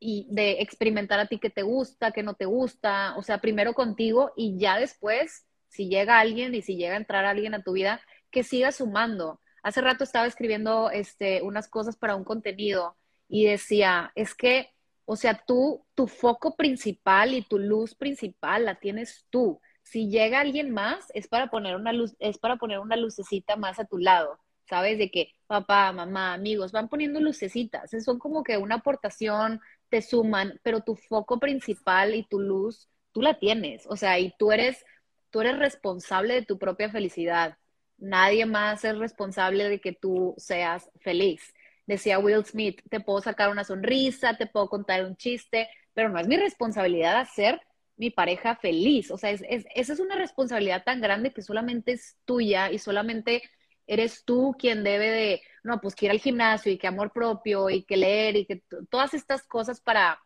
[0.00, 3.74] y de experimentar a ti qué te gusta, qué no te gusta, o sea, primero
[3.74, 7.72] contigo y ya después, si llega alguien y si llega a entrar alguien a tu
[7.72, 8.00] vida,
[8.30, 12.96] que siga sumando Hace rato estaba escribiendo este, unas cosas para un contenido
[13.28, 14.70] y decía, es que,
[15.04, 19.60] o sea, tú, tu foco principal y tu luz principal la tienes tú.
[19.90, 23.78] Si llega alguien más, es para poner una luz, es para poner una lucecita más
[23.78, 24.38] a tu lado.
[24.68, 24.98] ¿Sabes?
[24.98, 27.90] De que papá, mamá, amigos van poniendo lucecitas.
[28.04, 33.22] Son como que una aportación, te suman, pero tu foco principal y tu luz, tú
[33.22, 33.86] la tienes.
[33.88, 34.84] O sea, y tú eres,
[35.30, 37.56] tú eres responsable de tu propia felicidad
[37.98, 41.52] nadie más es responsable de que tú seas feliz.
[41.86, 46.18] Decía Will Smith, te puedo sacar una sonrisa, te puedo contar un chiste, pero no
[46.18, 47.60] es mi responsabilidad hacer
[47.98, 49.10] mi pareja feliz.
[49.10, 53.42] O sea, es, esa es una responsabilidad tan grande que solamente es tuya y solamente
[53.86, 57.70] eres tú quien debe de, no, pues que ir al gimnasio y que amor propio
[57.70, 60.20] y que leer y que todas estas cosas para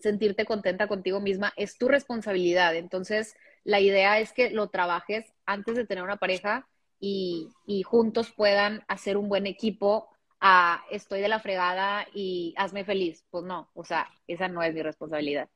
[0.00, 2.74] sentirte contenta contigo misma es tu responsabilidad.
[2.74, 7.50] Entonces, la idea es que lo trabajes antes de tener una pareja y,
[7.84, 10.08] juntos puedan hacer un buen equipo
[10.40, 13.24] a estoy de la fregada y hazme feliz.
[13.30, 15.48] Pues no, o sea, esa no es mi responsabilidad.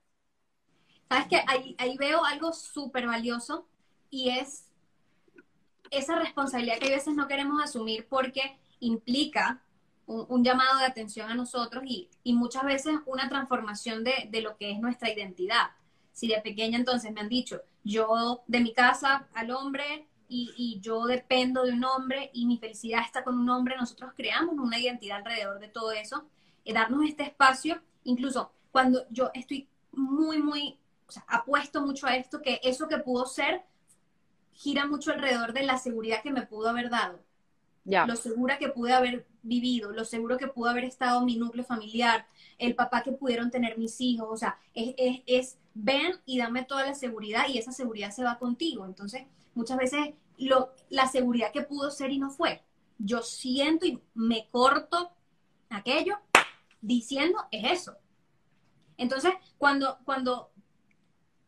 [1.09, 3.66] Sabes que ahí, veo algo súper valioso
[4.11, 4.66] y es
[5.90, 9.62] esa responsabilidad que a veces no queremos asumir porque implica
[10.07, 14.81] un, llamado de atención a nosotros y, muchas veces una transformación de, lo que es
[14.81, 15.71] nuestra identidad.
[16.12, 20.81] Si de pequeña entonces me han dicho, yo de mi casa al hombre y, y,
[20.81, 24.79] yo dependo de un hombre y mi felicidad está con un hombre, nosotros creamos una
[24.79, 26.27] identidad alrededor de todo eso,
[26.66, 30.77] y darnos este espacio, incluso cuando yo estoy muy, muy,
[31.09, 33.62] o sea, apuesto mucho a esto, que eso que pudo ser
[34.53, 37.21] gira mucho alrededor de la seguridad que me pudo haber dado.
[37.85, 42.27] Lo segura que pude haber vivido, lo seguro que pudo haber estado mi núcleo familiar,
[42.59, 46.64] el papá que pudieron tener mis hijos, o sea, es, es, es ven y dame
[46.64, 48.85] toda la seguridad y esa seguridad se va contigo.
[48.87, 49.23] Entonces,
[49.55, 52.62] muchas veces lo, la seguridad que pudo ser y no fue.
[52.99, 55.12] Yo siento y me corto
[55.69, 56.19] aquello
[56.81, 57.97] diciendo es eso.
[58.97, 60.51] Entonces, cuando, cuando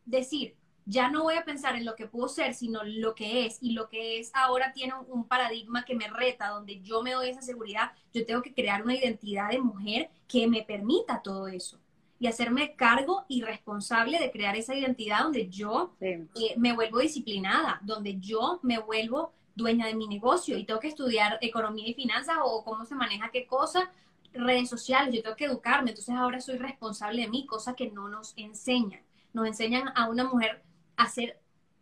[0.09, 3.59] decir, ya no voy a pensar en lo que pudo ser, sino lo que es.
[3.61, 7.29] Y lo que es ahora tiene un paradigma que me reta, donde yo me doy
[7.29, 7.91] esa seguridad.
[8.13, 11.79] Yo tengo que crear una identidad de mujer que me permita todo eso.
[12.19, 16.25] Y hacerme cargo y responsable de crear esa identidad donde yo eh,
[16.57, 21.37] me vuelvo disciplinada, donde yo me vuelvo dueña de mi negocio y tengo que estudiar
[21.41, 23.91] economía y finanzas o cómo se maneja qué cosa,
[24.33, 25.91] redes sociales, yo tengo que educarme.
[25.91, 29.01] Entonces ahora soy responsable de mí, cosa que no nos enseñan.
[29.33, 30.63] Nos enseñan a una mujer
[30.97, 31.07] a,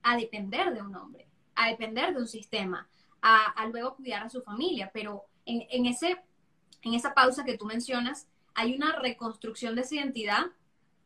[0.04, 2.88] a depender de un hombre, a depender de un sistema,
[3.22, 4.90] a, luego cuidar a su familia.
[4.94, 6.18] Pero en, ese,
[6.84, 10.46] en esa pausa que tú mencionas, hay una reconstrucción de esa identidad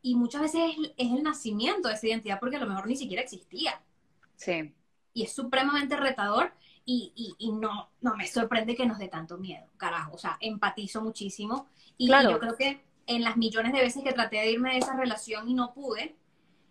[0.02, 3.22] y muchas veces es, el nacimiento de esa identidad porque a lo mejor ni siquiera
[3.22, 3.80] existía.
[4.36, 4.74] Sí.
[5.14, 6.52] Y es supremamente retador
[6.84, 7.12] y,
[7.60, 10.14] no, no me sorprende que nos dé tanto miedo, carajo.
[10.14, 14.12] O sea, empatizo muchísimo y, y yo creo que en las millones de veces que
[14.12, 16.16] traté de irme de esa relación y no pude,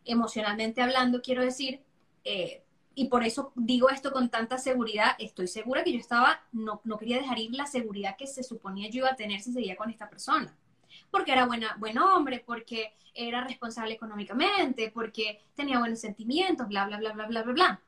[0.05, 1.81] emocionalmente hablando, quiero decir,
[2.23, 6.81] eh, y por eso digo esto con tanta seguridad, estoy segura que yo estaba, no,
[6.83, 9.75] no quería dejar ir la seguridad que se suponía yo iba a tener si seguía
[9.75, 10.55] con esta persona.
[11.09, 16.97] Porque era buena, buen hombre, porque era responsable económicamente, porque tenía buenos sentimientos, bla, bla,
[16.97, 17.81] bla, bla, bla, bla, bla.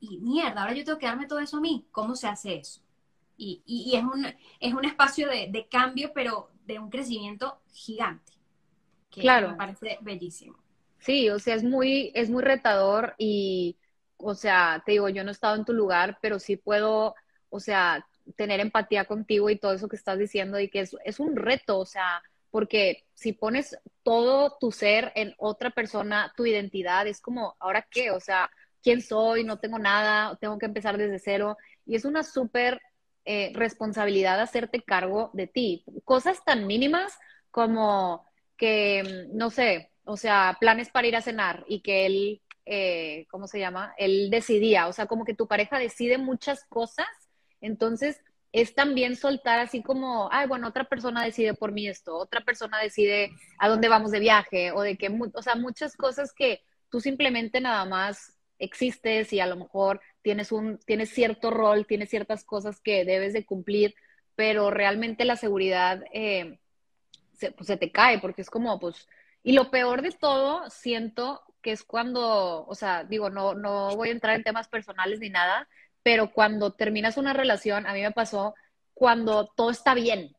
[0.00, 1.86] Y mierda, ahora yo tengo que darme todo eso a mí.
[1.90, 2.80] ¿Cómo se hace eso?
[3.36, 4.26] Y, y, es, un,
[4.58, 8.32] es un espacio de, de, cambio, pero de un crecimiento gigante.
[9.10, 9.50] Que claro.
[9.50, 10.59] me parece bellísimo.
[11.00, 13.78] Sí, o sea, es muy, es muy retador y,
[14.18, 17.14] o sea, te digo, yo no he estado en tu lugar, pero sí puedo,
[17.48, 21.18] o sea, tener empatía contigo y todo eso que estás diciendo y que es, es
[21.18, 27.06] un reto, o sea, porque si pones todo tu ser en otra persona, tu identidad,
[27.06, 28.10] es como, ¿ahora qué?
[28.10, 28.50] O sea,
[28.82, 29.42] ¿quién soy?
[29.44, 31.56] No tengo nada, tengo que empezar desde cero.
[31.86, 32.80] Y es una súper
[33.24, 35.84] eh, responsabilidad hacerte cargo de ti.
[36.04, 37.12] Cosas tan mínimas
[37.50, 43.26] como que, no sé, o sea, planes para ir a cenar y que él, eh,
[43.30, 43.94] ¿cómo se llama?
[43.96, 47.06] Él decidía, o sea, como que tu pareja decide muchas cosas,
[47.60, 48.20] entonces
[48.50, 52.80] es también soltar así como, ay, bueno, otra persona decide por mí esto, otra persona
[52.80, 57.00] decide a dónde vamos de viaje, o de que, o sea, muchas cosas que tú
[57.00, 62.42] simplemente nada más existes y a lo mejor tienes un, tienes cierto rol, tienes ciertas
[62.42, 63.94] cosas que debes de cumplir,
[64.34, 66.58] pero realmente la seguridad eh,
[67.38, 69.06] se, pues, se te cae, porque es como, pues,
[69.42, 74.08] y lo peor de todo, siento que es cuando, o sea, digo, no, no voy
[74.08, 75.68] a entrar en temas personales ni nada,
[76.02, 78.54] pero cuando terminas una relación, a mí me pasó
[78.94, 80.34] cuando todo está bien.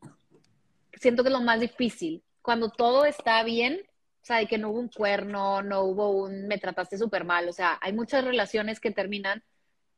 [0.94, 2.22] Siento que es lo más difícil.
[2.42, 3.80] Cuando todo está bien,
[4.22, 7.48] o sea, de que no hubo un cuerno, no hubo un me trataste súper mal.
[7.48, 9.42] O sea, hay muchas relaciones que terminan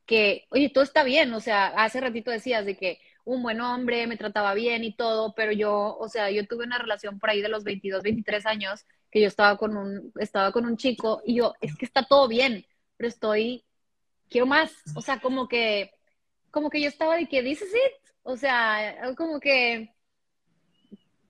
[0.07, 1.33] que, oye, todo está bien.
[1.35, 5.35] O sea, hace ratito decías de que un buen hombre, me trataba bien y todo,
[5.35, 8.87] pero yo, o sea, yo tuve una relación por ahí de los 22, 23 años
[9.11, 12.29] que yo estaba con un, estaba con un chico y yo, es que está todo
[12.29, 13.65] bien, pero estoy,
[14.29, 15.93] quiero más, o sea, como que,
[16.51, 19.95] como que yo estaba de que, dices it, o sea, como que,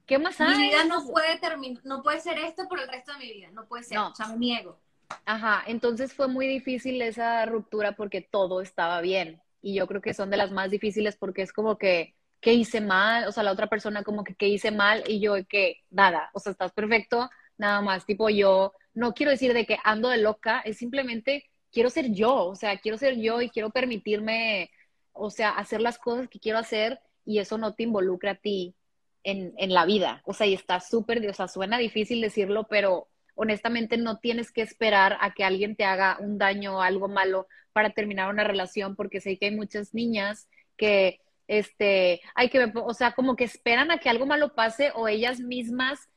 [0.06, 0.56] ¿qué más hay?
[0.56, 3.50] Mi vida no puede terminar, no puede ser esto por el resto de mi vida,
[3.52, 4.80] no puede ser, o sea, me niego.
[5.26, 10.12] Ajá, entonces fue muy difícil esa ruptura porque todo estaba bien y yo creo que
[10.14, 13.26] son de las más difíciles porque es como que, ¿qué hice mal?
[13.26, 15.02] O sea, la otra persona como que, ¿qué hice mal?
[15.08, 19.54] Y yo, que nada, o sea, estás perfecto, nada más, tipo yo, no quiero decir
[19.54, 23.40] de que ando de loca, es simplemente quiero ser yo, o sea, quiero ser yo
[23.40, 24.70] y quiero permitirme,
[25.12, 28.74] o sea, hacer las cosas que quiero hacer y eso no te involucra a ti
[29.22, 30.22] en, en la vida.
[30.26, 34.62] O sea, y está súper, o sea, suena difícil decirlo, pero honestamente no tienes que
[34.62, 38.96] esperar a que alguien te haga un daño o algo malo para terminar una relación,
[38.96, 43.90] porque sé que hay muchas niñas que, este, hay que, o sea, como que esperan
[43.90, 46.08] a que algo malo pase o ellas mismas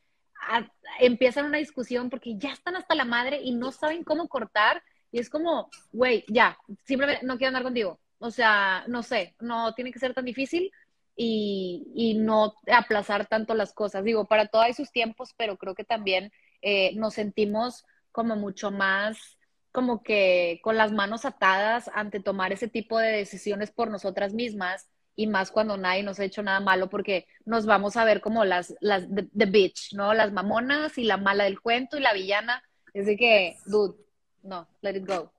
[1.00, 5.20] empiezan una discusión porque ya están hasta la madre y no saben cómo cortar y
[5.20, 8.00] es como, güey, ya, simplemente no quiero andar contigo.
[8.20, 10.72] O sea, no sé, no tiene que ser tan difícil,
[11.20, 14.04] y, y, no aplazar tanto las cosas.
[14.04, 18.72] Digo, para todo hay sus tiempos, pero creo que también eh, nos sentimos como mucho
[18.72, 19.38] más
[19.78, 24.90] como que con las manos atadas ante tomar ese tipo de decisiones por nosotras mismas
[25.16, 28.44] y más cuando nadie nos ha hecho nada malo porque nos vamos a ver como
[28.44, 30.16] las, las, the, bitch, ¿no?
[30.16, 32.64] Las mamonas y la mala del cuento y la villana.
[32.92, 34.00] De que, dude,
[34.42, 35.32] no, let it go.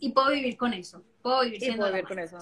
[0.00, 1.04] Y puedo vivir con eso.
[1.22, 2.38] Puedo vivir, y puedo vivir con eso.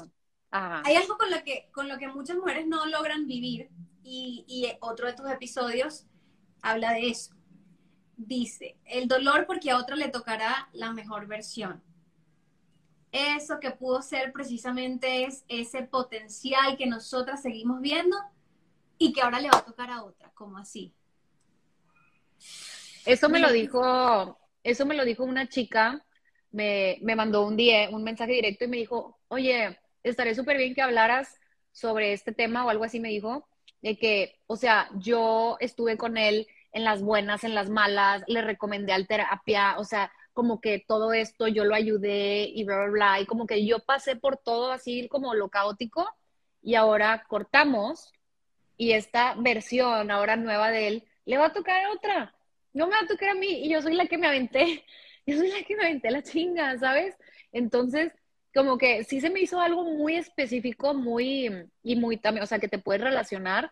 [0.50, 3.68] Hay algo con lo, que, con lo que muchas mujeres no logran vivir
[4.02, 6.06] y, y otro de tus episodios
[6.62, 7.34] habla de eso
[8.16, 11.82] dice, el dolor porque a otro le tocará la mejor versión.
[13.10, 18.16] Eso que pudo ser precisamente es ese potencial que nosotras seguimos viendo
[18.96, 20.94] y que ahora le va a tocar a otra, como así.
[23.04, 26.04] Eso me lo dijo, eso me lo dijo una chica,
[26.52, 30.74] me, me mandó un día un mensaje directo y me dijo, oye, estaré súper bien
[30.74, 31.38] que hablaras
[31.72, 33.48] sobre este tema o algo así me dijo,
[33.82, 38.42] de que, o sea, yo estuve con él en las buenas, en las malas, le
[38.42, 42.90] recomendé al terapia, o sea, como que todo esto yo lo ayudé y bla, bla,
[42.90, 46.08] bla, y como que yo pasé por todo así como lo caótico
[46.62, 48.12] y ahora cortamos
[48.76, 52.34] y esta versión ahora nueva de él le va a tocar a otra,
[52.72, 54.84] no me va a tocar a mí y yo soy la que me aventé,
[55.26, 57.16] yo soy la que me aventé la chinga, ¿sabes?
[57.52, 58.12] Entonces,
[58.54, 61.50] como que sí se me hizo algo muy específico, muy,
[61.82, 63.70] y muy también, o sea, que te puedes relacionar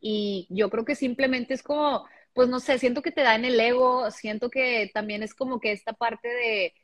[0.00, 3.44] y yo creo que simplemente es como, pues no sé, siento que te da en
[3.44, 6.74] el ego, siento que también es como que esta parte de,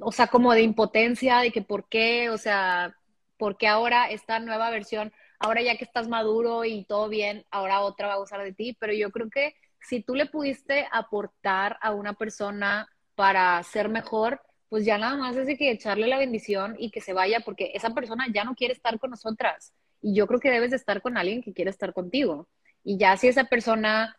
[0.00, 2.96] o sea, como de impotencia, de que por qué, o sea,
[3.38, 7.80] por qué ahora esta nueva versión, ahora ya que estás maduro y todo bien, ahora
[7.80, 11.78] otra va a usar de ti, pero yo creo que si tú le pudiste aportar
[11.82, 16.18] a una persona para ser mejor, pues ya nada más es de que echarle la
[16.18, 19.72] bendición y que se vaya, porque esa persona ya no quiere estar con nosotras.
[20.06, 22.46] Y yo creo que debes de estar con alguien que quiere estar contigo.
[22.84, 24.14] Y ya si esa persona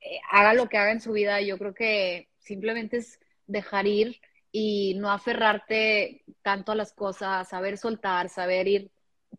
[0.00, 4.20] eh, haga lo que haga en su vida, yo creo que simplemente es dejar ir
[4.52, 8.92] y no aferrarte tanto a las cosas, saber soltar, saber ir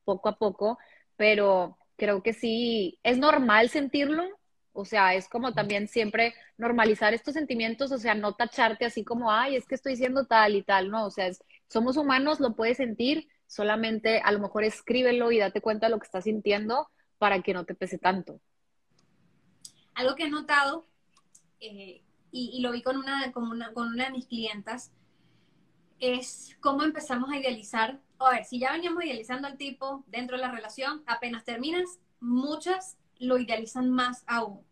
[0.03, 0.77] poco a poco,
[1.15, 4.25] pero creo que sí, es normal sentirlo,
[4.73, 9.31] o sea, es como también siempre normalizar estos sentimientos, o sea, no tacharte así como,
[9.31, 11.31] ay, es que estoy siendo tal y tal, no, o sea,
[11.69, 15.99] somos humanos, lo puedes sentir, solamente a lo mejor escríbelo y date cuenta de lo
[15.99, 18.39] que estás sintiendo para que no te pese tanto.
[19.95, 20.85] Algo que he notado,
[21.59, 24.91] eh, y, lo vi con una, con, una, con una de mis clientas,
[25.99, 27.99] es cómo empezamos a idealizar.
[28.19, 32.97] A ver, si ya veníamos idealizando al tipo dentro de la relación, apenas terminas, muchas
[33.19, 34.63] lo idealizan más aún.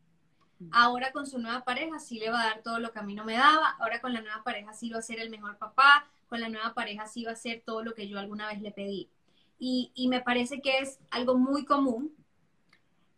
[0.72, 3.14] Ahora con su nueva pareja sí le va a dar todo lo que a mí
[3.14, 6.08] no me daba, ahora con la nueva pareja sí va a ser el mejor papá,
[6.28, 8.72] con la nueva pareja sí va a ser todo lo que yo alguna vez le
[8.72, 9.10] pedí.
[9.58, 12.14] Y, y me parece que es algo muy común,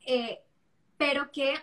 [0.06, 0.40] eh,
[0.98, 1.56] pero que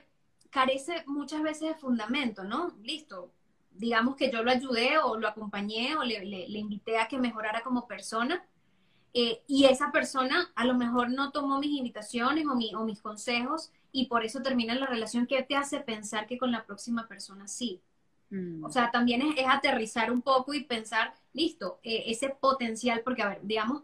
[0.51, 2.77] carece muchas veces de fundamento, ¿no?
[2.83, 3.33] Listo,
[3.73, 7.63] digamos que yo lo ayudé o lo acompañé o le, le, invité a que mejorara
[7.63, 8.45] como persona.
[9.13, 13.01] Eh, y esa persona a lo mejor no tomó mis invitaciones o, mi, o mis
[13.01, 17.07] consejos y por eso termina la relación que te hace pensar que con la próxima
[17.07, 17.81] persona sí.
[18.31, 18.65] Mm.
[18.65, 23.29] O sea, también es, aterrizar un poco y pensar, listo, eh, ese potencial, porque a
[23.29, 23.83] ver, digamos,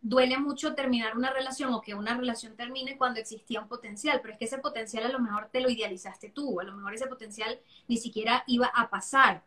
[0.00, 4.32] duele mucho terminar una relación o que una relación termine cuando existía un potencial, pero
[4.32, 7.08] es que ese potencial a lo mejor te lo idealizaste tú, a lo mejor ese
[7.08, 9.42] potencial ni siquiera iba a pasar,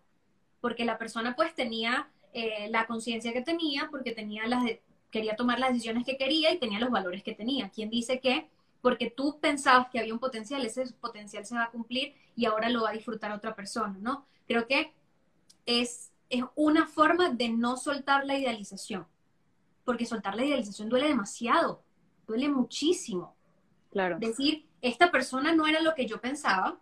[0.62, 4.64] porque la persona pues tenía eh, la conciencia que tenía, porque tenía las
[5.12, 7.70] quería tomar las decisiones que quería y tenía los valores que tenía.
[7.70, 8.48] ¿Quién dice que
[8.82, 12.70] porque tú pensabas que había un potencial, ese potencial se va a cumplir y ahora
[12.70, 14.26] lo va a disfrutar otra persona, ¿no?
[14.48, 14.94] Creo que
[15.66, 19.08] es, es una forma de no soltar la idealización,
[19.84, 21.84] porque soltar la idealización duele demasiado,
[22.28, 23.36] duele muchísimo.
[23.92, 24.20] Claro.
[24.20, 26.80] Decir, esta persona no era lo que yo pensaba,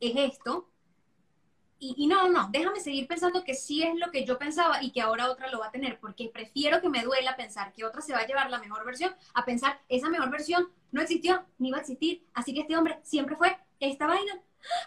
[0.00, 0.68] es esto,
[1.80, 5.00] y, no, no, déjame seguir pensando que sí es lo que yo pensaba y que
[5.00, 8.12] ahora otra lo va a tener, porque prefiero que me duela pensar que otra se
[8.12, 11.78] va a llevar la mejor versión a pensar esa mejor versión no existió ni va
[11.78, 14.40] a existir, así que este hombre siempre fue esta vaina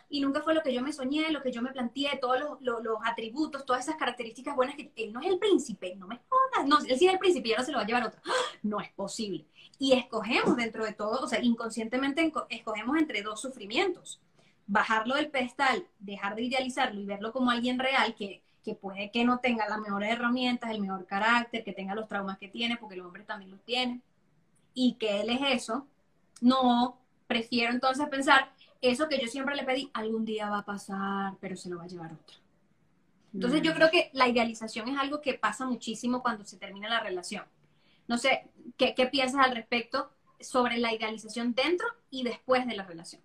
[0.09, 2.81] y nunca fue lo que yo me soñé, lo que yo me planteé, todos los,
[2.83, 6.67] los, atributos, todas esas características buenas que él no es el príncipe, no me jodas,
[6.67, 8.21] no, él sí es el príncipe y ahora se lo va a llevar otro.
[8.63, 9.45] No es posible.
[9.79, 14.21] Y escogemos dentro de todo, o sea, inconscientemente escogemos entre dos sufrimientos
[14.71, 18.41] bajarlo del pedestal, dejar de idealizarlo y verlo como alguien real que,
[18.79, 22.47] puede que no tenga las mejores herramientas, el mejor carácter, que tenga los traumas que
[22.47, 24.01] tiene, porque los hombres también los tienen,
[24.73, 25.87] y que él es eso,
[26.39, 26.97] no,
[27.27, 31.55] prefiero entonces pensar, eso que yo siempre le pedí, algún día va a pasar, pero
[31.55, 32.37] se lo va a llevar otro.
[33.33, 33.75] Entonces yo mm.
[33.75, 37.45] creo que la idealización es algo que pasa muchísimo cuando se termina la relación.
[38.07, 42.83] No sé, ¿qué, qué piensas al respecto sobre la idealización dentro y después de la
[42.83, 43.21] relación?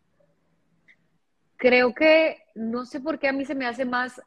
[1.56, 4.20] Creo que, no sé por qué a mí se me hace más,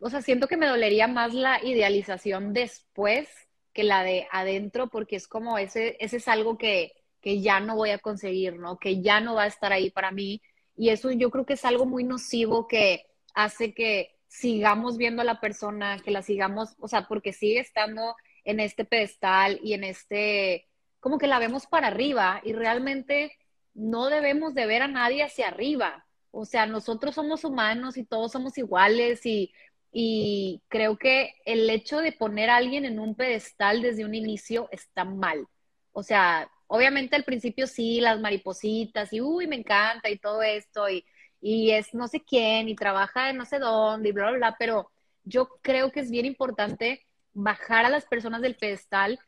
[0.00, 3.28] o sea, siento que me dolería más la idealización después
[3.72, 7.76] que la de adentro, porque es como ese, ese es algo que, que ya no
[7.76, 8.78] voy a conseguir, ¿no?
[8.78, 10.42] Que ya no va a estar ahí para mí.
[10.76, 15.24] Y eso yo creo que es algo muy nocivo que hace que sigamos viendo a
[15.24, 19.84] la persona, que la sigamos, o sea, porque sigue estando en este pedestal y en
[19.84, 20.68] este,
[21.00, 23.32] como que la vemos para arriba y realmente
[23.74, 26.06] no debemos de ver a nadie hacia arriba.
[26.30, 29.52] O sea, nosotros somos humanos y todos somos iguales y,
[29.92, 34.68] y creo que el hecho de poner a alguien en un pedestal desde un inicio
[34.72, 35.46] está mal.
[35.92, 40.88] O sea, obviamente al principio sí, las maripositas y uy, me encanta y todo esto
[40.88, 41.04] y,
[41.40, 44.56] y es no sé quién y trabaja en no sé dónde y bla, bla, bla,
[44.58, 44.90] pero
[45.24, 49.18] yo creo que es bien importante bajar a las personas del pedestal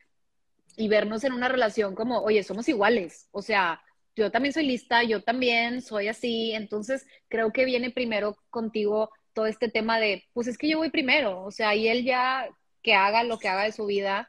[0.77, 3.81] y vernos en una relación como, oye, somos iguales, o sea,
[4.15, 9.45] yo también soy lista, yo también soy así, entonces creo que viene primero contigo todo
[9.45, 12.49] este tema de, pues es que yo voy primero, o sea, y él ya
[12.81, 14.27] que haga lo que haga de su vida,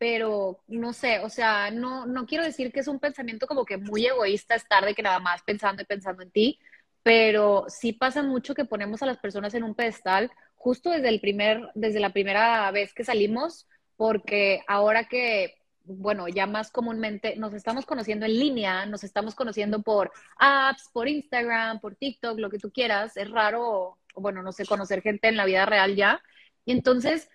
[0.00, 3.76] pero no sé, o sea, no, no quiero decir que es un pensamiento como que
[3.76, 6.58] muy egoísta estar de que nada más pensando y pensando en ti,
[7.02, 11.20] pero sí pasa mucho que ponemos a las personas en un pedestal justo desde el
[11.20, 17.52] primer, desde la primera vez que salimos, porque ahora que, bueno, ya más comúnmente nos
[17.52, 22.58] estamos conociendo en línea, nos estamos conociendo por apps, por Instagram, por TikTok, lo que
[22.58, 26.22] tú quieras, es raro, bueno, no sé, conocer gente en la vida real ya.
[26.64, 27.28] Y entonces,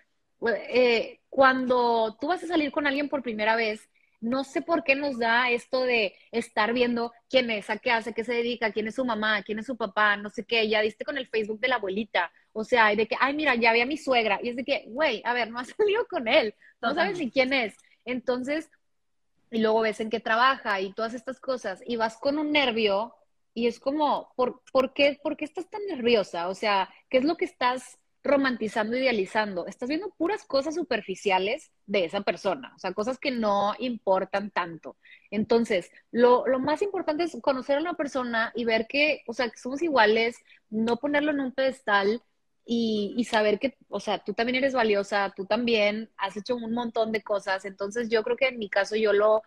[0.68, 3.90] eh, cuando tú vas a salir con alguien por primera vez,
[4.22, 8.14] no sé por qué nos da esto de estar viendo quién es, a qué hace,
[8.14, 10.80] qué se dedica, quién es su mamá, quién es su papá, no sé qué, ya
[10.80, 13.82] diste con el Facebook de la abuelita, o sea, de que, ay, mira, ya vi
[13.82, 16.54] a mi suegra, y es de que, güey, a ver, no has salido con él,
[16.80, 17.76] no sabes ni quién es.
[18.06, 18.70] Entonces,
[19.50, 23.14] y luego ves en qué trabaja y todas estas cosas, y vas con un nervio,
[23.52, 26.48] y es como, ¿por, ¿por, qué, ¿por qué estás tan nerviosa?
[26.48, 32.04] O sea, ¿qué es lo que estás romantizando, idealizando, estás viendo puras cosas superficiales de
[32.04, 34.96] esa persona, o sea, cosas que no importan tanto.
[35.30, 39.58] Entonces, lo, más importante es conocer a una persona y ver que, o sea, que
[39.58, 40.36] somos iguales,
[40.70, 42.22] no ponerlo en un pedestal
[42.64, 47.12] y, saber que, o sea, tú también eres valiosa, tú también has hecho un montón
[47.12, 47.64] de cosas.
[47.64, 49.42] Entonces, yo creo que en mi caso yo lo,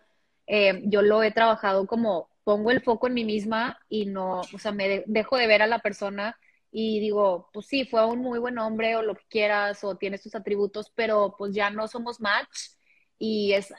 [0.46, 4.58] eh, yo lo he trabajado como pongo el foco en mí misma y no, o
[4.58, 6.38] sea, me dejo de ver a la persona
[6.72, 10.18] y digo, pues sí, fue un muy buen hombre o lo que quieras o tiene
[10.18, 12.70] sus atributos, pero pues ya no somos match
[13.18, 13.72] y es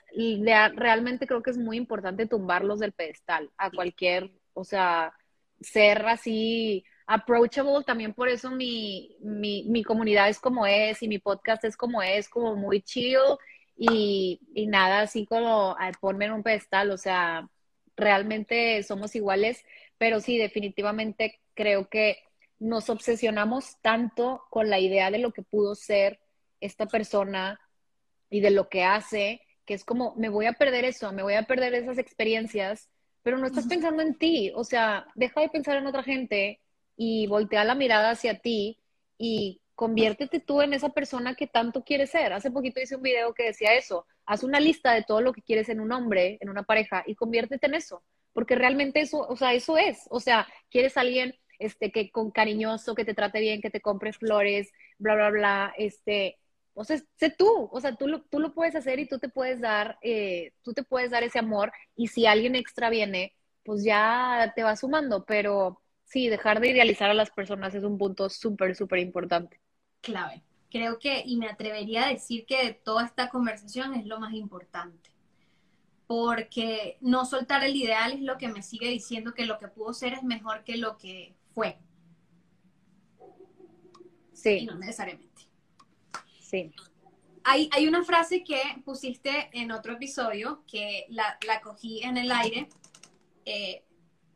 [0.76, 5.14] realmente creo que es muy importante tumbarlos del pedestal a cualquier, o sea,
[5.62, 11.20] ser así approachable, también por eso mi, mi, mi comunidad es como es y mi
[11.20, 13.18] podcast es como es, como muy chill
[13.76, 17.50] y, y nada así como a ponme en un pedestal, o sea,
[17.96, 19.64] realmente somos iguales,
[19.98, 22.18] pero sí, definitivamente creo que
[22.62, 26.20] nos obsesionamos tanto con la idea de lo que pudo ser
[26.60, 27.60] esta persona
[28.30, 31.34] y de lo que hace, que es como, me voy a perder eso, me voy
[31.34, 32.88] a perder esas experiencias,
[33.24, 36.60] pero no estás pensando en ti, o sea, deja de pensar en otra gente
[36.96, 38.78] y voltea la mirada hacia ti
[39.18, 42.32] y conviértete tú en esa persona que tanto quieres ser.
[42.32, 45.42] Hace poquito hice un video que decía eso, haz una lista de todo lo que
[45.42, 48.04] quieres en un hombre, en una pareja y conviértete en eso,
[48.34, 52.96] porque realmente eso, o sea, eso es, o sea, quieres alguien este, que con cariñoso,
[52.96, 56.38] que te trate bien, que te compre flores, bla, bla, bla, este,
[56.74, 59.30] o sea, sé tú, o sea, tú lo, tú lo puedes hacer y tú te
[59.30, 63.84] puedes dar, eh, tú te puedes dar ese amor y si alguien extra viene, pues
[63.84, 68.30] ya te va sumando, pero sí, dejar de idealizar a las personas es un punto
[68.30, 69.60] súper, súper importante.
[70.02, 70.42] Clave.
[70.70, 75.12] Creo que, y me atrevería a decir que toda esta conversación es lo más importante
[76.12, 79.94] porque no soltar el ideal es lo que me sigue diciendo que lo que pudo
[79.94, 81.78] ser es mejor que lo que fue.
[84.34, 84.60] Sí.
[84.60, 85.48] Y no necesariamente.
[86.40, 86.74] Sí.
[87.44, 92.32] Hay, hay, una frase que pusiste en otro episodio que la, la cogí en el
[92.32, 92.70] aire.
[93.46, 93.84] Eh,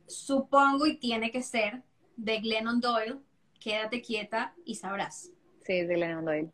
[0.08, 1.84] supongo y tiene que ser
[2.16, 3.20] de Glennon Doyle.
[3.60, 5.32] Quédate quieta y sabrás.
[5.66, 6.52] Sí, de Glennon Doyle.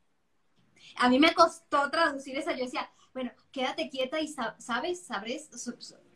[0.97, 2.53] A mí me costó traducir esa.
[2.53, 5.49] Yo decía, bueno, quédate quieta y sabes, sabrás.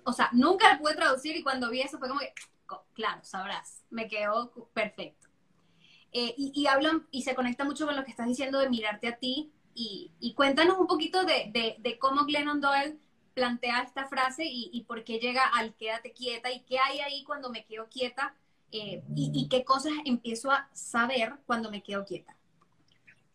[0.04, 2.34] O sea, nunca la pude traducir y cuando vi eso fue como que,
[2.94, 5.26] claro, sabrás, me quedó perfecto.
[6.18, 9.18] Eh, y, hablan y se conecta mucho con lo que estás diciendo de mirarte a
[9.18, 12.98] ti y, cuéntanos un poquito de, cómo Glennon Doyle
[13.34, 17.50] plantea esta frase y, por qué llega al quédate quieta y qué hay ahí cuando
[17.50, 18.34] me quedo quieta
[18.72, 22.34] eh, y, qué cosas empiezo a saber cuando me quedo quieta.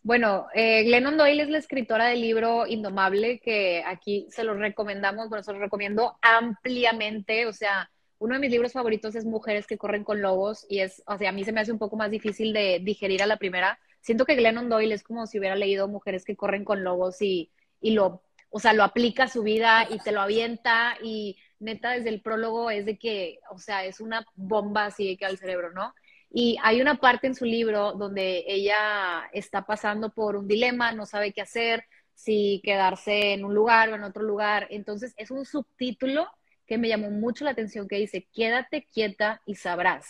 [0.01, 5.29] Bueno, eh, Glennon Doyle es la escritora del libro Indomable, que aquí se lo recomendamos,
[5.29, 7.91] bueno, se lo recomiendo ampliamente, o sea,
[8.21, 11.29] uno de mis libros favoritos es Mujeres que corren con lobos y es, o sea,
[11.29, 13.79] a mí se me hace un poco más difícil de digerir a la primera.
[13.99, 17.49] Siento que Glennon Doyle es como si hubiera leído Mujeres que corren con lobos y,
[17.81, 21.93] y lo, o sea, lo aplica a su vida y te lo avienta y neta
[21.93, 25.71] desde el prólogo es de que, o sea, es una bomba así que al cerebro,
[25.71, 25.95] ¿no?
[26.29, 31.07] Y hay una parte en su libro donde ella está pasando por un dilema, no
[31.07, 34.67] sabe qué hacer, si quedarse en un lugar o en otro lugar.
[34.69, 36.27] Entonces es un subtítulo
[36.71, 40.07] que me llamó mucho la atención que dice, quédate quieta y sabrás.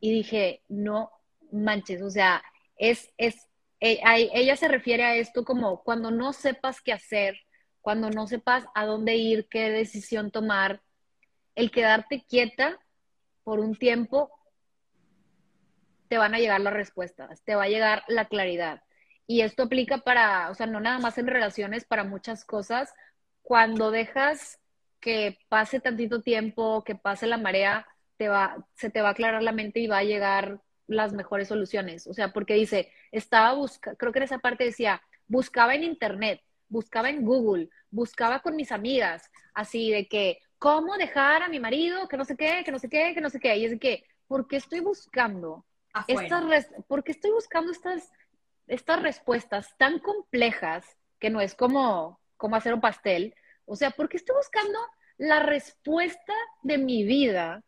[0.00, 1.10] Y dije, no
[1.52, 2.42] manches, o sea,
[2.78, 4.00] es, es, e,
[4.32, 7.36] ella se refiere a esto como cuando no sepas qué hacer,
[7.82, 10.80] cuando no sepas a dónde ir, qué decisión tomar,
[11.54, 12.78] el quedarte quieta
[13.42, 14.30] por un tiempo
[16.08, 18.82] te van a llegar las respuestas, te va a llegar la claridad.
[19.26, 22.94] Y esto aplica para, o sea, no nada más en relaciones, para muchas cosas.
[23.42, 24.63] Cuando dejas
[25.04, 27.86] que pase tantito tiempo, que pase la marea,
[28.16, 31.48] te va, se te va a aclarar la mente y va a llegar las mejores
[31.48, 32.06] soluciones.
[32.06, 36.40] O sea, porque dice, estaba buscando, creo que en esa parte decía, buscaba en internet,
[36.68, 42.08] buscaba en Google, buscaba con mis amigas, así de que, ¿cómo dejar a mi marido?
[42.08, 43.54] Que no sé qué, que no sé qué, que no sé qué.
[43.58, 45.66] Y es de que, ¿por qué estoy buscando
[46.08, 48.10] estas, porque estoy buscando estas,
[48.68, 53.34] estas respuestas tan complejas que no es como, como hacer un pastel.
[53.66, 54.78] O sea, porque estoy buscando
[55.18, 57.62] la respuesta de mi vida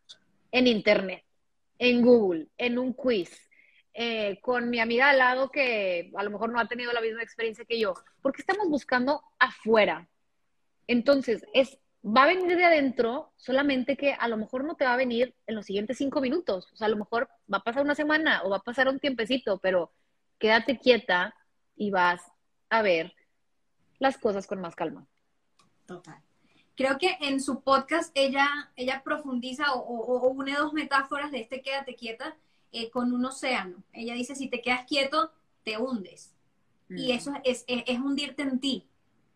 [0.52, 1.24] en Internet,
[1.78, 3.48] en Google, en un quiz,
[3.94, 7.22] eh, con mi amiga al lado que a lo mejor no ha tenido la misma
[7.22, 10.08] experiencia que yo, porque estamos buscando afuera.
[10.86, 14.94] Entonces, es va a venir de adentro, solamente que a lo mejor no te va
[14.94, 16.68] a venir en los siguientes cinco minutos.
[16.72, 19.00] O sea, a lo mejor va a pasar una semana o va a pasar un
[19.00, 19.92] tiempecito, pero
[20.38, 21.34] quédate quieta
[21.74, 22.22] y vas
[22.70, 23.12] a ver
[23.98, 25.06] las cosas con más calma.
[25.86, 26.20] Total.
[26.74, 31.94] Creo que en su podcast ella, ella profundiza o, une dos metáforas de este quédate
[31.94, 32.36] quieta
[32.72, 33.82] eh, con un océano.
[33.92, 35.32] Ella dice, si te quedas quieto,
[35.64, 36.34] te hundes.
[36.90, 37.16] Y mm.
[37.16, 38.86] eso es, es hundirte en ti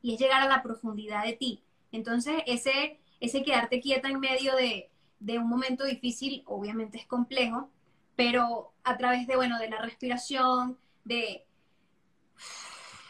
[0.03, 4.55] y es llegar a la profundidad de ti entonces, ese, ese quedarte quieta en medio
[4.57, 4.91] de,
[5.39, 7.71] un momento difícil, obviamente es complejo,
[8.17, 11.45] pero a través de, bueno, de la respiración, de,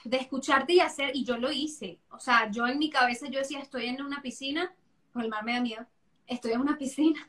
[0.05, 2.01] de escucharte y hacer, y yo lo hice.
[2.11, 4.75] O sea, yo en mi cabeza yo decía, estoy en una piscina,
[5.13, 5.87] pues el mar me da miedo,
[6.27, 7.29] estoy en una piscina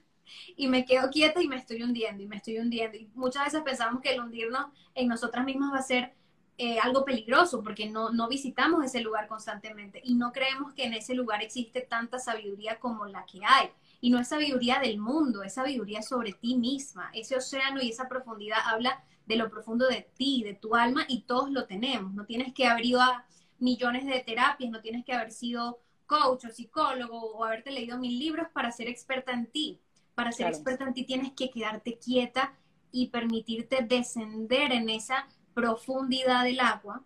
[0.55, 2.97] y me quedo quieta y me estoy hundiendo y me estoy hundiendo.
[3.15, 6.13] Muchas veces pensamos que el hundirnos en nosotras mismas va a ser
[6.57, 10.93] eh, algo peligroso porque no, no visitamos ese lugar constantemente y no creemos que en
[10.93, 13.69] ese lugar existe tanta sabiduría como la que hay.
[13.99, 17.11] Y no es sabiduría del mundo, es sabiduría sobre ti misma.
[17.13, 21.21] Ese océano y esa profundidad habla de lo profundo de ti, de tu alma, y
[21.21, 22.13] todos lo tenemos.
[22.13, 23.25] No tienes que haber ido a
[23.59, 28.19] millones de terapias, no tienes que haber sido coach o psicólogo o haberte leído mil
[28.19, 29.79] libros para ser experta en ti.
[30.15, 32.53] Para ser experta en ti tienes que quedarte quieta
[32.91, 37.05] y permitirte descender en esa profundidad del agua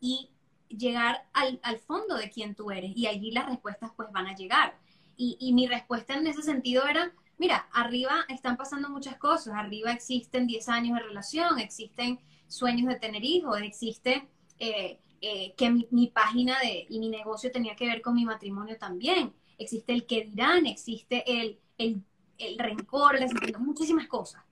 [0.00, 0.30] y
[0.68, 2.96] llegar al, fondo de quién tú eres.
[2.96, 4.78] Y allí las respuestas pues van a llegar.
[5.16, 10.46] Y, mi respuesta en ese sentido era, mira, arriba están pasando muchas cosas, arriba existen
[10.46, 14.28] 10 años de relación, existen sueños de tener hijos, existe
[14.58, 18.76] eh, eh, que mi, página de, y mi negocio tenía que ver con mi matrimonio
[18.78, 22.02] también, existe el que dirán, existe el, el,
[22.38, 23.18] el rencor,
[23.58, 24.42] muchísimas cosas.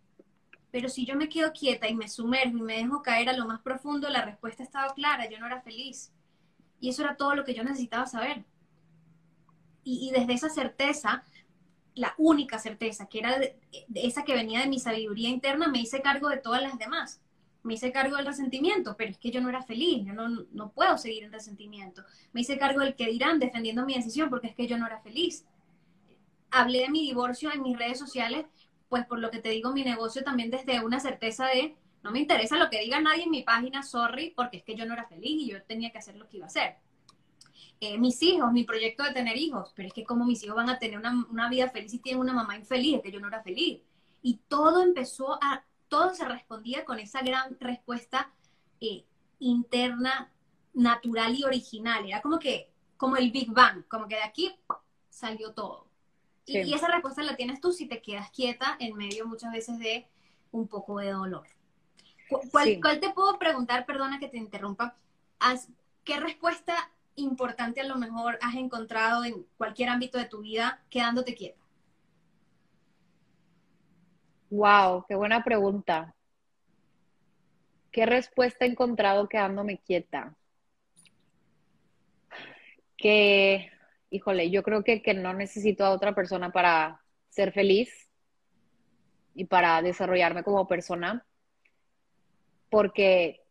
[0.71, 3.47] Pero si yo me quedo quieta y me sumerjo y me dejo caer a lo
[3.47, 6.11] más profundo, la respuesta estaba clara, yo no era feliz.
[6.81, 8.45] Y eso era todo lo que yo necesitaba saber.
[9.85, 11.25] Y, desde esa certeza,
[11.95, 13.39] la única certeza, que era
[13.95, 17.21] esa que venía de mi sabiduría interna, me hice cargo de todas las demás.
[17.63, 20.73] Me hice cargo del resentimiento, pero es que yo no era feliz, yo no, no
[20.73, 22.03] puedo seguir en resentimiento.
[22.33, 25.01] Me hice cargo del que dirán defendiendo mi decisión, porque es que yo no era
[25.01, 25.45] feliz.
[26.51, 28.47] Hablé de mi divorcio en mis redes sociales
[28.93, 32.19] pues por lo que te digo, mi negocio también desde una certeza de, no me
[32.19, 35.07] interesa lo que diga nadie en mi página, sorry, porque es que yo no era
[35.07, 36.77] feliz y yo tenía que hacer lo que iba a hacer.
[37.85, 40.71] Eh, mis hijos, mi proyecto de tener hijos, pero es que como mis hijos van
[40.71, 43.43] a tener una, vida feliz y tienen una mamá infeliz, es que yo no era
[43.43, 43.81] feliz.
[44.23, 48.31] Y todo empezó a, todo se respondía con esa gran respuesta
[48.81, 49.05] eh,
[49.41, 50.31] interna,
[50.73, 52.07] natural y original.
[52.07, 54.55] Era como que, como el Big Bang, como que de aquí
[55.09, 55.89] salió todo.
[56.47, 60.07] Y, esa respuesta la tienes tú si te quedas quieta en medio muchas veces de
[60.53, 61.49] un poco de dolor.
[62.53, 64.95] ¿Cuál, te puedo preguntar, perdona que te interrumpa,
[66.05, 71.35] qué respuesta importante a lo mejor has encontrado en cualquier ámbito de tu vida quedándote
[71.35, 71.61] quieta?
[74.51, 76.15] Wow, qué buena pregunta.
[77.91, 80.35] ¿Qué respuesta he encontrado quedándome quieta?
[82.97, 83.71] Que,
[84.11, 88.11] híjole, yo creo que, que no necesito a otra persona para ser feliz
[89.35, 91.27] y para desarrollarme como persona,
[92.71, 93.42] porque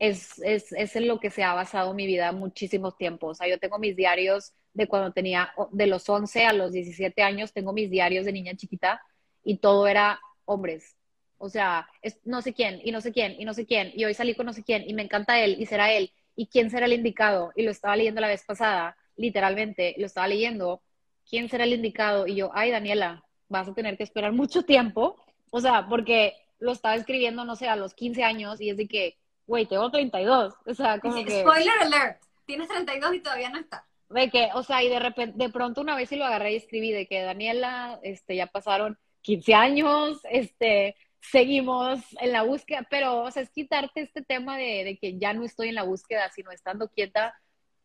[0.00, 3.32] es, es, es, en lo que se ha basado mi vida muchísimos tiempos.
[3.32, 7.22] O sea, yo tengo mis diarios de cuando tenía, de los 11 a los 17
[7.22, 9.02] años, tengo mis diarios de niña chiquita
[9.44, 10.96] y todo era hombres.
[11.36, 14.04] O sea, es no sé quién, y no sé quién, y no sé quién, y
[14.04, 16.70] hoy salí con no sé quién, y me encanta él, y será él, y quién
[16.70, 20.82] será el indicado, y lo estaba leyendo la vez pasada, literalmente, lo estaba leyendo,
[21.28, 25.16] quién será el indicado, y yo, ay, Daniela, vas a tener que esperar mucho tiempo,
[25.50, 28.86] o sea, porque lo estaba escribiendo, no sé, a los 15 años, y es de
[28.86, 29.16] que,
[29.50, 31.40] güey, tengo 32, o sea, como que...
[31.40, 33.84] Spoiler alert, tienes 32 y todavía no está.
[34.08, 36.56] De que, o sea, y de repente, de pronto una vez sí lo agarré y
[36.56, 43.22] escribí de que Daniela, este, ya pasaron 15 años, este, seguimos en la búsqueda, pero,
[43.22, 46.52] o sea, es quitarte este tema de, que ya no estoy en la búsqueda, sino
[46.52, 47.34] estando quieta,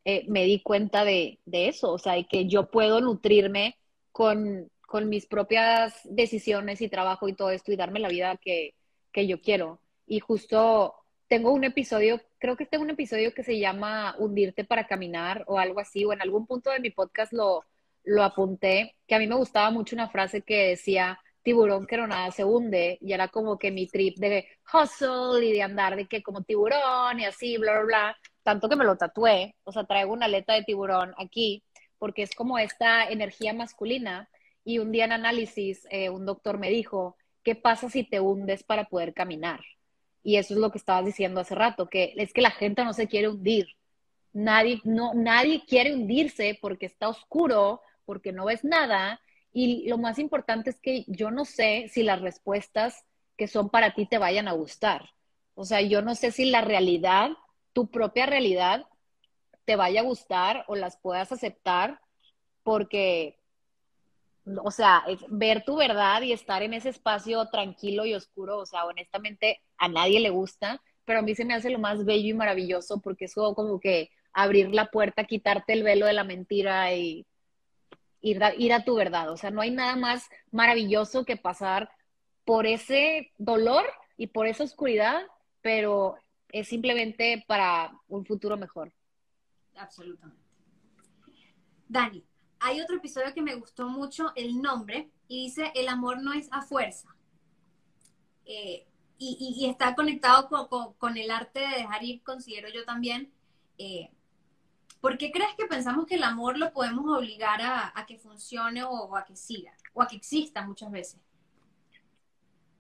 [0.04, 3.76] eh, me di cuenta de, eso, o sea, de que yo puedo nutrirme
[4.12, 8.76] con, con, mis propias decisiones y trabajo y todo esto y darme la vida que,
[9.12, 9.80] que yo quiero.
[10.06, 10.94] Y justo
[11.28, 15.60] tengo un episodio, creo que tengo un episodio que se llama Hundirte para caminar o
[15.60, 17.64] algo así, o en algún punto de mi podcast lo,
[18.04, 22.08] lo apunté, que a mí me gustaba mucho una frase que decía, tiburón que no
[22.08, 26.08] nada se hunde, y era como que mi trip de hustle y de andar de
[26.08, 29.86] que como tiburón y así, bla, bla, bla, tanto que me lo tatué, o sea,
[29.86, 31.64] traigo una aleta de tiburón aquí,
[31.98, 34.30] porque es como esta energía masculina,
[34.64, 38.64] y un día en análisis eh, un doctor me dijo, ¿qué pasa si te hundes
[38.64, 39.62] para poder caminar?
[40.26, 42.94] Y eso es lo que estabas diciendo hace rato, que es que la gente no
[42.94, 43.68] se quiere hundir.
[44.34, 49.22] Nadie, no, nadie quiere hundirse porque está oscuro, porque no ves nada,
[49.54, 53.06] y lo más importante es que yo no sé si las respuestas
[53.38, 55.12] que son para ti te vayan a gustar.
[55.54, 57.30] O sea, yo no sé si la realidad,
[57.72, 58.86] tu propia realidad,
[59.64, 62.02] te vaya a gustar o las puedas aceptar
[62.64, 63.40] porque,
[64.64, 68.86] o sea, ver tu verdad y estar en ese espacio tranquilo y oscuro, o sea,
[68.86, 72.34] honestamente a nadie le gusta, pero a mí se me hace lo más bello y
[72.34, 77.26] maravilloso porque es como que abrir la puerta, quitarte el velo de la mentira y
[78.22, 79.32] ir a, tu verdad.
[79.32, 81.90] O sea, no hay nada más maravilloso que pasar
[82.44, 83.86] por ese dolor
[84.18, 85.24] y por esa oscuridad,
[85.62, 86.16] pero
[86.52, 88.92] es simplemente para un futuro mejor.
[89.76, 90.44] Absolutamente.
[91.88, 92.24] Dani,
[92.60, 96.48] hay otro episodio que me gustó mucho, el nombre, y dice, el amor no es
[96.52, 97.16] a fuerza.
[98.46, 98.86] Eh,
[99.18, 100.50] y, está conectado
[100.98, 103.32] con, el arte de dejar ir, considero yo también.
[103.78, 104.10] Eh,
[105.00, 109.16] ¿Por qué crees que pensamos que el amor lo podemos obligar a, que funcione o,
[109.16, 111.20] a que siga, o a que exista muchas veces?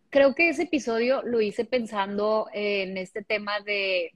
[0.09, 4.13] Creo que ese episodio lo hice pensando en este tema de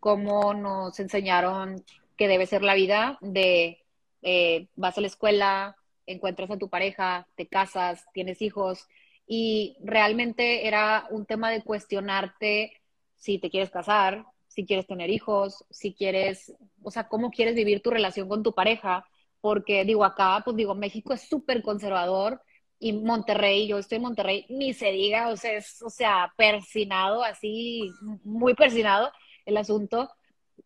[0.00, 1.84] cómo nos enseñaron
[2.16, 3.84] que debe ser la vida, de
[4.28, 8.88] eh, vas a la escuela, encuentras a tu pareja, te casas, tienes hijos,
[9.24, 12.72] y realmente era un tema de cuestionarte
[13.14, 16.52] si te quieres casar, si quieres tener hijos, si quieres,
[16.82, 19.06] o sea, cómo quieres vivir tu relación con tu pareja,
[19.40, 22.42] porque digo, acá, pues digo, México es súper conservador
[22.80, 27.22] y Monterrey, yo estoy en Monterrey, ni se diga, o sea, es, o sea, persinado,
[27.22, 27.92] así,
[28.24, 29.12] muy persinado
[29.44, 30.10] el asunto,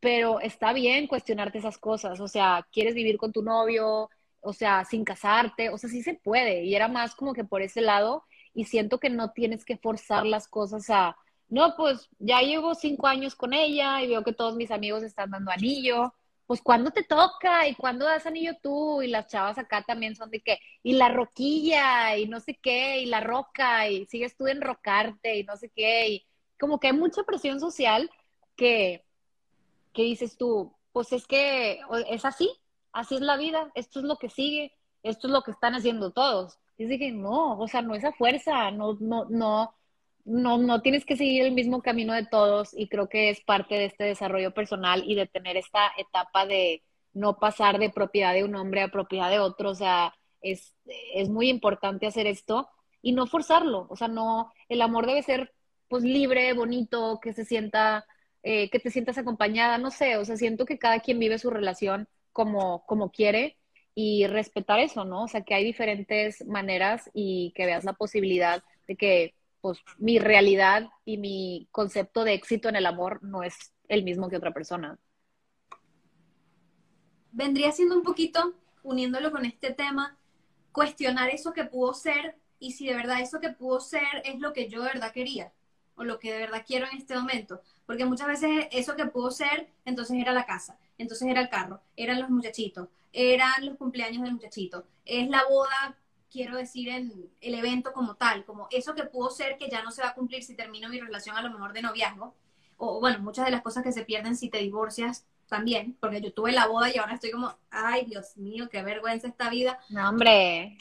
[0.00, 4.84] pero está bien cuestionarte esas cosas, o sea, quieres vivir con tu novio, o sea,
[4.84, 8.24] sin casarte, o sea, sí se puede, y era más como que por ese lado,
[8.54, 11.16] y siento que no tienes que forzar las cosas a,
[11.48, 15.30] no, pues ya llevo cinco años con ella y veo que todos mis amigos están
[15.30, 16.14] dando anillo.
[16.46, 20.30] Pues cuando te toca y cuando das anillo tú y las chavas acá también son
[20.30, 24.46] de que, y la roquilla y no sé qué, y la roca y sigues tú
[24.48, 26.26] enrocarte y no sé qué, y
[26.58, 28.10] como que hay mucha presión social
[28.56, 29.04] que,
[29.92, 32.50] que dices tú, pues es que es así,
[32.92, 34.72] así es la vida, esto es lo que sigue,
[35.02, 36.58] esto es lo que están haciendo todos.
[36.76, 39.74] Y dije, no, o sea, no es a fuerza, no, no, no,
[40.24, 43.74] no, no tienes que seguir el mismo camino de todos y creo que es parte
[43.74, 46.82] de este desarrollo personal y de tener esta etapa de
[47.12, 50.74] no pasar de propiedad de un hombre a propiedad de otro, o sea, es,
[51.14, 52.68] es muy importante hacer esto
[53.02, 55.52] y no forzarlo, o sea, no, el amor debe ser
[55.88, 58.06] pues libre, bonito, que se sienta,
[58.42, 61.50] eh, que te sientas acompañada, no sé, o sea, siento que cada quien vive su
[61.50, 63.58] relación como, como quiere
[63.94, 65.24] y respetar eso, ¿no?
[65.24, 70.18] O sea, que hay diferentes maneras y que veas la posibilidad de que pues mi
[70.18, 74.54] realidad y mi concepto de éxito en el amor no es el mismo que otra
[74.54, 74.98] persona.
[77.32, 80.16] Vendría siendo un poquito, uniéndolo con este tema,
[80.72, 84.52] cuestionar eso que pudo ser y si de verdad eso que pudo ser es lo
[84.52, 85.52] que yo de verdad quería.
[86.00, 87.60] O lo que de verdad quiero en este momento.
[87.84, 91.82] Porque muchas veces eso que pudo ser, entonces era la casa, entonces era el carro,
[91.94, 95.98] eran los muchachitos, eran los cumpleaños del muchachito, es la boda,
[96.30, 99.90] quiero decir, en el evento como tal, como eso que pudo ser que ya no
[99.90, 102.34] se va a cumplir si termino mi relación a lo mejor de noviazgo,
[102.78, 106.32] o bueno, muchas de las cosas que se pierden si te divorcias también, porque yo
[106.32, 109.78] tuve la boda y ahora estoy como, ay, Dios mío, qué vergüenza esta vida.
[109.90, 110.78] No, hombre.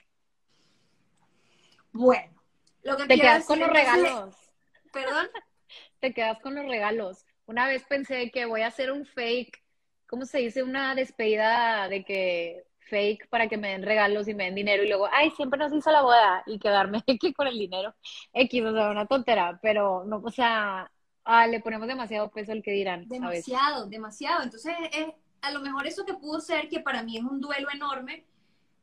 [1.91, 2.41] Bueno,
[2.83, 4.48] lo que te quedas con los regalos.
[4.91, 5.27] ¿Perdón?
[5.99, 7.25] te quedas con los regalos.
[7.45, 9.61] Una vez pensé que voy a hacer un fake,
[10.07, 10.63] ¿cómo se dice?
[10.63, 14.87] Una despedida de que fake para que me den regalos y me den dinero y
[14.87, 17.93] luego, ay, siempre nos hizo la boda y quedarme aquí con el dinero.
[18.33, 20.91] X, o sea, una tontera, pero no, o sea,
[21.23, 23.07] ah, le ponemos demasiado peso al que dirán.
[23.07, 24.43] Demasiado, demasiado.
[24.43, 25.07] Entonces, es,
[25.41, 28.25] a lo mejor eso que pudo ser, que para mí es un duelo enorme,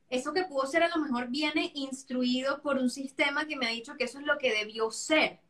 [0.08, 3.70] eso que pudo ser a lo mejor viene instruido por un sistema que me ha
[3.70, 5.40] dicho que eso es lo que debió ser.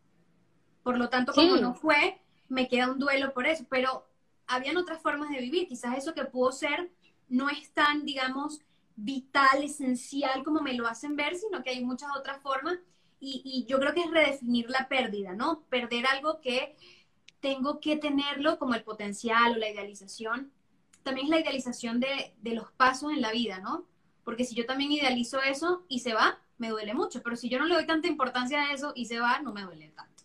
[0.87, 3.65] Por lo tanto, como no fue, me queda un duelo por eso.
[3.69, 4.07] Pero
[4.47, 5.67] habían otras formas de vivir.
[5.67, 6.93] Quizás eso que pudo ser
[7.29, 8.61] no es tan, digamos,
[8.95, 12.79] vital, esencial como me lo hacen ver, sino que hay muchas otras formas.
[13.19, 15.63] Y, y yo creo que es redefinir la pérdida, ¿no?
[15.71, 16.77] Perder algo que
[17.41, 20.53] tengo que tenerlo como el potencial o la idealización.
[21.03, 23.87] También es la idealización de, de los pasos en la vida, ¿no?
[24.23, 27.25] Porque si yo también idealizo eso y se va, me duele mucho.
[27.25, 29.63] Pero si yo no le doy tanta importancia a eso y se va, no me
[29.63, 30.16] duele tanto.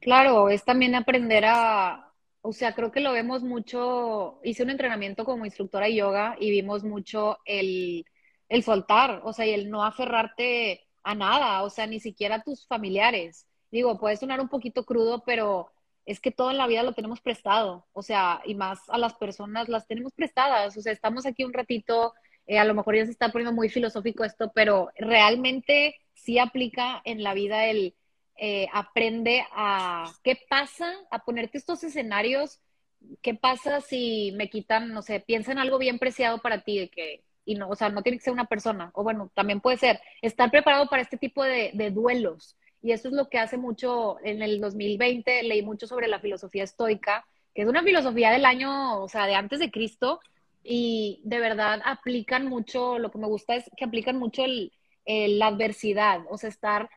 [0.00, 5.24] Claro, es también aprender a, o sea, creo que lo vemos mucho, hice un entrenamiento
[5.24, 8.04] como instructora de yoga y vimos mucho el,
[8.48, 12.42] el soltar, o sea, y el no aferrarte a nada, o sea, ni siquiera a
[12.42, 13.46] tus familiares.
[13.72, 15.70] Digo, puede sonar un poquito crudo, pero
[16.06, 19.14] es que todo en la vida lo tenemos prestado, o sea, y más a las
[19.14, 22.14] personas las tenemos prestadas, o sea, estamos aquí un ratito,
[22.46, 27.02] eh, a lo mejor ya se está poniendo muy filosófico esto, pero realmente sí aplica
[27.04, 27.94] en la vida el
[28.40, 32.60] eh, aprende a qué pasa, a ponerte estos escenarios,
[33.20, 37.24] qué pasa si me quitan, no sé, piensa en algo bien preciado para ti, que,
[37.44, 40.00] y no, o sea, no tiene que ser una persona, o bueno, también puede ser,
[40.22, 42.56] estar preparado para este tipo de, duelos.
[42.80, 46.62] Y eso es lo que hace mucho, en el 2020 leí mucho sobre la filosofía
[46.62, 50.20] estoica, que es una filosofía del año, o sea, de antes de Cristo,
[50.62, 54.72] y de verdad aplican mucho, lo que me gusta es que aplican mucho el,
[55.06, 56.88] la adversidad, o sea, estar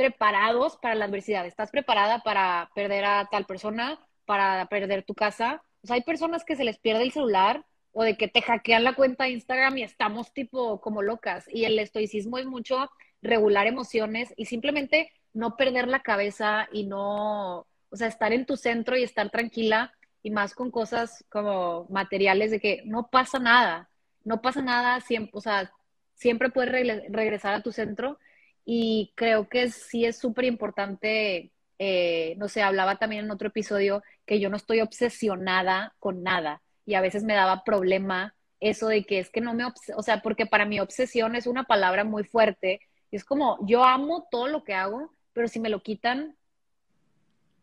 [0.00, 1.44] preparados para la adversidad.
[1.44, 5.62] ¿Estás preparada para perder a tal persona, para perder tu casa?
[5.82, 8.82] O sea, hay personas que se les pierde el celular o de que te hackean
[8.82, 11.44] la cuenta de Instagram y estamos tipo como locas.
[11.50, 12.90] Y el estoicismo es mucho
[13.20, 18.56] regular emociones y simplemente no perder la cabeza y no, o sea, estar en tu
[18.56, 19.92] centro y estar tranquila
[20.22, 23.90] y más con cosas como materiales de que no pasa nada,
[24.24, 25.70] no pasa nada, siempre, o sea,
[26.14, 26.72] siempre puedes
[27.10, 28.18] regresar a tu centro
[28.64, 34.02] y creo que sí es súper importante, eh, no sé, hablaba también en otro episodio
[34.26, 39.04] que yo no estoy obsesionada con nada y a veces me daba problema eso de
[39.04, 42.24] que es que no me, o sea, porque para mí obsesión es una palabra muy
[42.24, 42.80] fuerte
[43.10, 46.36] y es como, yo amo todo lo que hago, pero si me lo quitan,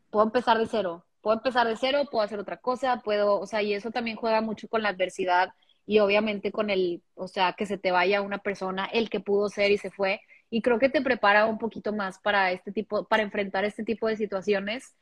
[0.09, 3.61] puedo empezar de cero, puedo empezar de cero, puedo hacer otra cosa, puedo, o sea,
[3.61, 5.53] y eso también juega mucho con la adversidad
[5.85, 9.49] y obviamente con el, o sea, que se te vaya una persona, el que pudo
[9.49, 13.05] ser y se fue, y creo que te prepara un poquito más para este tipo,
[13.05, 14.95] para enfrentar este tipo de situaciones.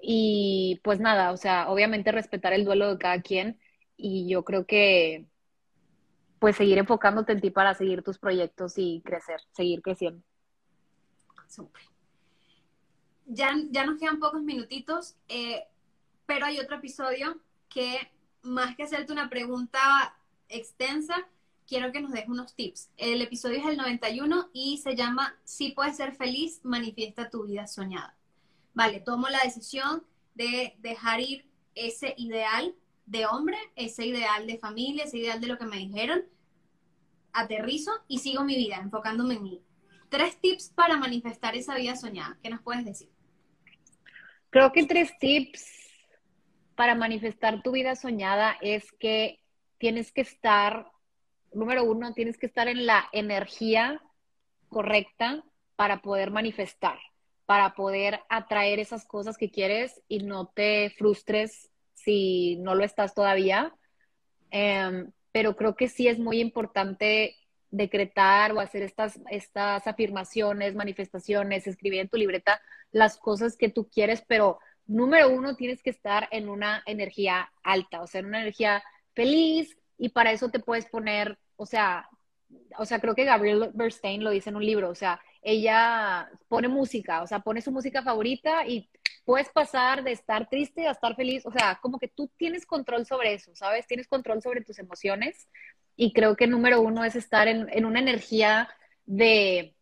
[0.00, 3.58] Y pues nada, o sea, obviamente respetar el duelo de cada quien
[3.96, 5.26] y yo creo que
[6.38, 10.22] pues seguir enfocándote en ti para seguir tus proyectos y crecer, seguir creciendo.
[13.26, 15.64] Ya, ya nos quedan pocos minutitos, eh,
[16.26, 18.10] pero hay otro episodio que
[18.42, 19.80] más que hacerte una pregunta
[20.48, 21.28] extensa,
[21.68, 22.90] quiero que nos dejes unos tips.
[22.96, 27.66] El episodio es el 91 y se llama Si puedes ser feliz, manifiesta tu vida
[27.66, 28.16] soñada.
[28.72, 30.02] Vale, tomo la decisión
[30.34, 32.74] de dejar ir ese ideal
[33.06, 36.22] de hombre, ese ideal de familia, ese ideal de lo que me dijeron,
[37.32, 39.62] aterrizo y sigo mi vida, enfocándome en mí.
[40.08, 42.38] Tres tips para manifestar esa vida soñada.
[42.42, 43.10] ¿Qué nos puedes decir?
[44.50, 45.66] Creo que tres tips
[46.74, 49.42] para manifestar tu vida soñada es que
[49.78, 50.90] tienes que estar
[51.52, 54.02] número uno, tienes que estar en la energía
[54.68, 55.44] correcta
[55.76, 56.98] para poder manifestar,
[57.46, 63.14] para poder atraer esas cosas que quieres y no te frustres si no lo estás
[63.14, 63.74] todavía.
[64.50, 67.36] Em, pero creo que sí es muy importante
[67.70, 73.88] decretar o hacer estas, estas afirmaciones, manifestaciones, escribir en tu libreta las cosas que tú
[73.88, 78.40] quieres, pero número uno, tienes que estar en una energía alta, o sea, en una
[78.40, 78.82] energía
[79.14, 82.08] feliz, y para eso te puedes poner, o sea,
[82.78, 86.68] o sea, creo que Gabrielle Bernstein lo dice en un libro, o sea, ella pone
[86.68, 88.88] música, o sea, pone su música favorita y
[89.24, 93.04] puedes pasar de estar triste a estar feliz, o sea, como que tú tienes control
[93.04, 93.86] sobre eso, ¿sabes?
[93.86, 95.48] Tienes control sobre tus emociones
[95.96, 98.68] y creo que número uno es estar en, en una energía
[99.04, 99.74] de,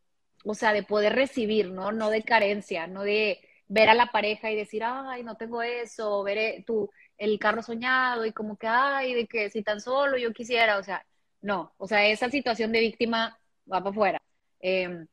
[0.45, 1.93] o sea, de poder recibir, ¿no?
[1.93, 6.23] No de carencia, no de ver a la pareja y decir, ay, no tengo eso,
[6.23, 10.17] ver eh, tu, el carro soñado y como que, ay, de que si tan solo
[10.19, 11.05] yo quisiera, o sea,
[11.41, 13.39] no, o sea, esa situación de víctima
[13.71, 14.23] va para afuera.
[14.61, 15.07] Em,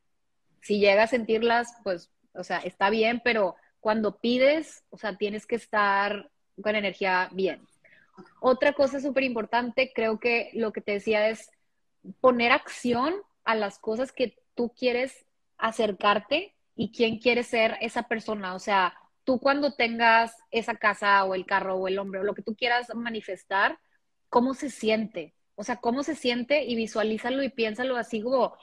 [0.60, 5.46] si llega a sentirlas, pues, o sea, está bien, pero cuando pides, o sea, tienes
[5.46, 6.30] que estar
[6.62, 7.66] con energía bien.
[8.40, 11.50] Otra cosa súper importante, creo que lo que te decía es
[12.20, 15.26] poner acción a las cosas que tú quieres
[15.58, 18.54] acercarte y quién quiere ser esa persona.
[18.54, 18.94] O sea,
[19.24, 22.54] tú cuando tengas esa casa o el carro o el hombre o lo que tú
[22.54, 23.78] quieras manifestar,
[24.28, 25.34] ¿cómo se siente?
[25.56, 26.64] O sea, ¿cómo se siente?
[26.64, 28.56] Y visualízalo y piénsalo así como,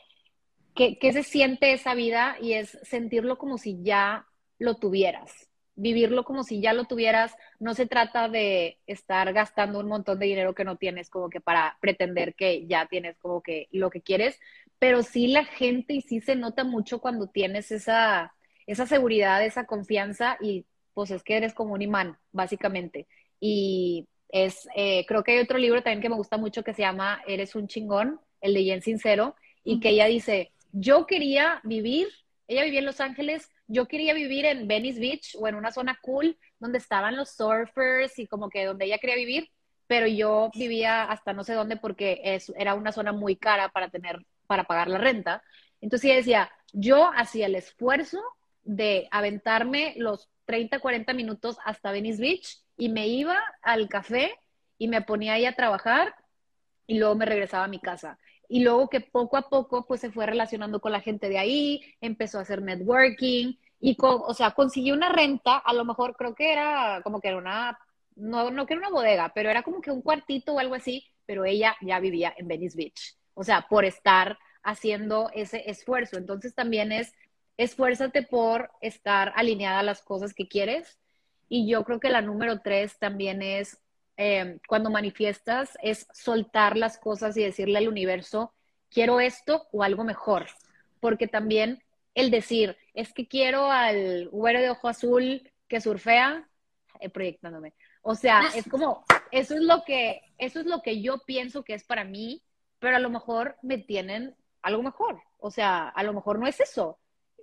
[0.75, 2.37] ¿qué, qué se siente esa vida?
[2.41, 4.27] Y es sentirlo como si ya
[4.59, 7.35] lo tuvieras vivirlo como si ya lo tuvieras.
[7.59, 11.41] No se trata de estar gastando un montón de dinero que no tienes como que
[11.41, 14.39] para pretender que ya tienes como que lo que quieres,
[14.79, 18.33] pero sí la gente y sí se nota mucho cuando tienes esa,
[18.67, 23.07] esa seguridad, esa confianza y pues es que eres como un imán, básicamente.
[23.39, 26.81] Y es, eh, creo que hay otro libro también que me gusta mucho que se
[26.81, 32.07] llama Eres un chingón, el de Jen Sincero, y que ella dice, yo quería vivir,
[32.47, 35.97] ella vivía en Los Ángeles, yo quería vivir en Venice Beach o en una zona
[36.01, 39.49] cool donde estaban los surfers y como que donde ella quería vivir,
[39.87, 43.89] pero yo vivía hasta no sé dónde porque es, era una zona muy cara para
[43.89, 45.41] tener para pagar la renta.
[45.79, 48.21] Entonces ella decía, yo hacía el esfuerzo
[48.63, 54.33] de aventarme los 30, 40 minutos hasta Venice Beach y me iba al café
[54.77, 56.15] y me ponía ahí a trabajar
[56.87, 58.19] y luego me regresaba a mi casa.
[58.47, 61.81] Y luego que poco a poco pues se fue relacionando con la gente de ahí,
[62.01, 66.35] empezó a hacer networking y, con, o sea, consiguió una renta, a lo mejor creo
[66.35, 67.79] que era como que era una,
[68.15, 71.05] no, no que era una bodega, pero era como que un cuartito o algo así,
[71.25, 76.17] pero ella ya vivía en Venice Beach o sea, por estar haciendo ese esfuerzo.
[76.17, 77.13] Entonces también es
[77.63, 80.99] esfuérzate por estar alineada a las cosas que quieres.
[81.49, 83.77] Y yo creo que la número tres también es
[84.17, 88.53] em, cuando manifiestas, es soltar las cosas y decirle al universo,
[88.89, 90.47] quiero esto o algo mejor.
[90.99, 91.83] Porque también
[92.15, 96.47] el decir, es que quiero al güero de ojo azul que surfea,
[96.99, 97.73] eh, proyectándome.
[98.01, 101.73] O sea, es como, eso es lo que, eso es lo que yo pienso que
[101.73, 102.43] es para mí
[102.81, 105.21] pero a lo mejor me tienen algo mejor.
[105.37, 106.97] O sea, a lo mejor no es eso.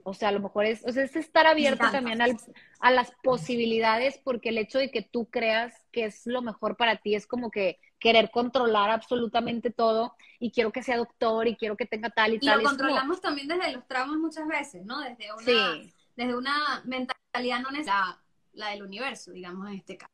[0.05, 4.19] O sea, a lo mejor es, o sea, es estar abierto también a las posibilidades,
[4.25, 7.51] porque el hecho de que tú creas que es lo mejor para ti es como
[7.51, 12.35] que querer controlar absolutamente todo y quiero que sea doctor y quiero que tenga tal
[12.35, 12.61] y, tal.
[12.61, 15.01] Y lo controlamos también desde los traumas muchas veces, ¿no?
[15.01, 15.79] Desde una,
[16.17, 18.21] desde una mentalidad no necesaria,
[18.53, 20.13] la del universo, digamos, en este caso.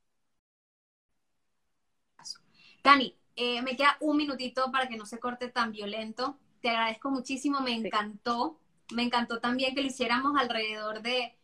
[2.83, 6.39] Dani, eh, me queda un minutito para que no se corte tan violento.
[6.61, 8.61] Te agradezco muchísimo, me encantó.
[8.93, 11.37] Me encantó también que lo hiciéramos alrededor de,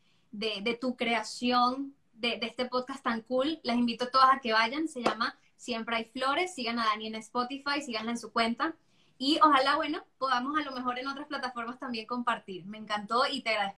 [0.80, 3.60] tu creación, de, este podcast tan cool.
[3.62, 4.88] Les invito a todas a que vayan.
[4.88, 6.54] Se llama Siempre hay flores.
[6.54, 8.74] Sigan a Dani en Spotify, síganla en su cuenta.
[9.18, 12.64] Y ojalá, bueno, podamos a lo mejor en otras plataformas también compartir.
[12.64, 13.68] Me encantó y te agradezco